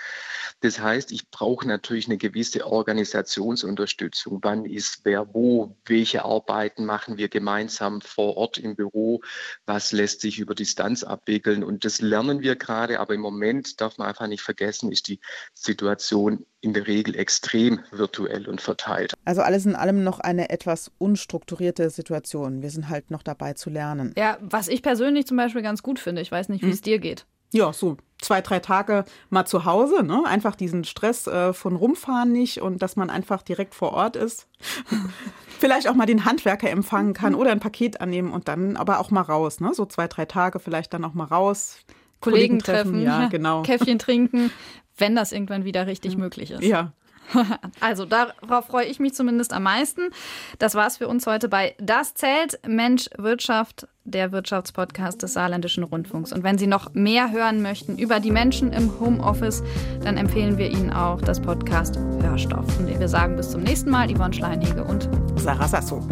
Das 0.61 0.81
heißt, 0.81 1.13
ich 1.13 1.31
brauche 1.31 1.67
natürlich 1.67 2.07
eine 2.07 2.19
gewisse 2.19 2.67
Organisationsunterstützung. 2.67 4.41
Wann 4.43 4.65
ist 4.65 5.01
wer 5.05 5.35
wo? 5.35 5.77
Welche 5.85 6.25
Arbeiten 6.25 6.85
machen 6.85 7.17
wir 7.17 7.29
gemeinsam 7.29 8.01
vor 8.01 8.37
Ort 8.37 8.59
im 8.59 8.77
Büro? 8.77 9.23
Was 9.65 9.93
lässt 9.93 10.21
sich 10.21 10.39
über 10.39 10.55
Distanz 10.55 11.05
abwickeln? 11.05 11.65
Und 11.65 11.85
das 11.85 12.01
lernen 12.01 12.41
wir 12.41 12.57
gerade. 12.57 13.01
Aber 13.01 13.15
im 13.15 13.21
Moment 13.21 13.81
darf 13.81 13.99
man 13.99 14.09
einfach 14.09 14.27
nicht 14.27 14.43
vergessen, 14.43 14.93
ist 14.93 15.09
die 15.09 15.21
Situation 15.55 16.47
in 16.67 16.75
der 16.75 16.87
Regel 16.87 17.17
extrem 17.17 17.79
virtuell 17.93 18.49
und 18.49 18.61
verteilt. 18.61 19.15
Also 19.25 19.41
alles 19.41 19.65
in 19.67 19.77
allem 19.77 20.03
noch 20.03 20.19
eine 20.19 20.51
etwas 20.51 20.91
unstrukturierte 20.99 21.89
Situation. 21.91 22.61
Wir 22.61 22.71
sind 22.71 22.89
halt 22.89 23.11
noch 23.11 23.23
dabei 23.23 23.55
zu 23.55 23.71
lernen. 23.71 24.13
Ja, 24.19 24.37
was 24.41 24.67
ich 24.67 24.83
persönlich 24.83 25.27
zum 25.27 25.37
Beispiel 25.37 25.63
ganz 25.63 25.83
gut 25.83 26.01
finde. 26.01 26.21
Ich 26.23 26.33
weiß 26.33 26.49
nicht, 26.49 26.63
wie 26.63 26.67
hm. 26.67 26.73
es 26.73 26.81
dir 26.81 26.99
geht. 26.99 27.25
Ja, 27.53 27.73
so 27.73 27.97
zwei, 28.19 28.41
drei 28.41 28.59
Tage 28.59 29.05
mal 29.31 29.47
zu 29.47 29.65
Hause, 29.65 30.03
ne? 30.03 30.25
Einfach 30.27 30.57
diesen 30.57 30.83
Stress 30.83 31.29
äh, 31.29 31.53
von 31.53 31.77
rumfahren 31.77 32.33
nicht 32.33 32.61
und 32.61 32.83
dass 32.83 32.97
man 32.97 33.09
einfach 33.09 33.43
direkt 33.43 33.75
vor 33.75 33.93
Ort 33.93 34.17
ist. 34.17 34.49
vielleicht 35.59 35.89
auch 35.89 35.95
mal 35.95 36.07
den 36.07 36.25
Handwerker 36.25 36.69
empfangen 36.69 37.15
kann 37.15 37.37
oder 37.37 37.53
ein 37.53 37.61
Paket 37.61 38.01
annehmen 38.01 38.33
und 38.33 38.49
dann 38.49 38.77
aber 38.77 38.99
auch 38.99 39.13
mal 39.13 39.23
raus, 39.23 39.61
ne? 39.61 39.73
So 39.73 39.87
zwei, 39.87 40.09
drei 40.09 40.25
Tage 40.25 40.59
vielleicht 40.59 40.93
dann 40.93 41.05
auch 41.05 41.15
mal 41.15 41.25
raus. 41.25 41.79
Kollegen, 42.21 42.59
Kollegen 42.59 42.59
treffen, 42.59 42.93
treffen, 42.93 43.03
ja, 43.03 43.27
genau. 43.31 43.63
Käffchen 43.63 43.99
trinken, 44.01 44.51
wenn 44.99 45.15
das 45.15 45.33
irgendwann 45.33 45.65
wieder 45.65 45.87
richtig 45.87 46.13
ja. 46.13 46.19
möglich 46.19 46.51
ist. 46.51 46.63
Ja. 46.63 46.93
Also 47.81 48.05
darauf 48.05 48.67
freue 48.67 48.87
ich 48.87 49.01
mich 49.01 49.15
zumindest 49.15 49.53
am 49.53 49.65
meisten. 49.65 50.11
Das 50.59 50.75
war's 50.75 50.99
für 50.99 51.09
uns 51.09 51.27
heute 51.27 51.49
bei 51.49 51.75
Das 51.79 52.15
zählt 52.15 52.59
Mensch 52.67 53.09
Wirtschaft, 53.17 53.89
der 54.05 54.33
Wirtschaftspodcast 54.33 55.23
des 55.23 55.35
Saarländischen 55.35 55.83
Rundfunks. 55.83 56.33
Und 56.33 56.45
wenn 56.45 56.59
Sie 56.59 56.67
noch 56.67 56.95
mehr 56.95 57.33
hören 57.33 57.63
möchten 57.63 57.99
über 57.99 58.21
die 58.21 58.31
Menschen 58.31 58.73
im 58.73 59.01
Homeoffice, 59.01 59.63
dann 60.03 60.17
empfehlen 60.17 60.59
wir 60.59 60.71
Ihnen 60.71 60.93
auch 60.93 61.21
das 61.21 61.41
Podcast 61.41 61.99
Hörstoff. 62.21 62.79
Und 62.79 62.87
wir 62.87 63.09
sagen 63.09 63.37
bis 63.37 63.51
zum 63.51 63.63
nächsten 63.63 63.91
Mal, 63.91 64.09
Yvonne 64.09 64.35
Schleinhege 64.35 64.85
und 64.85 65.09
Sarah 65.37 65.69
Sasso. 65.69 66.07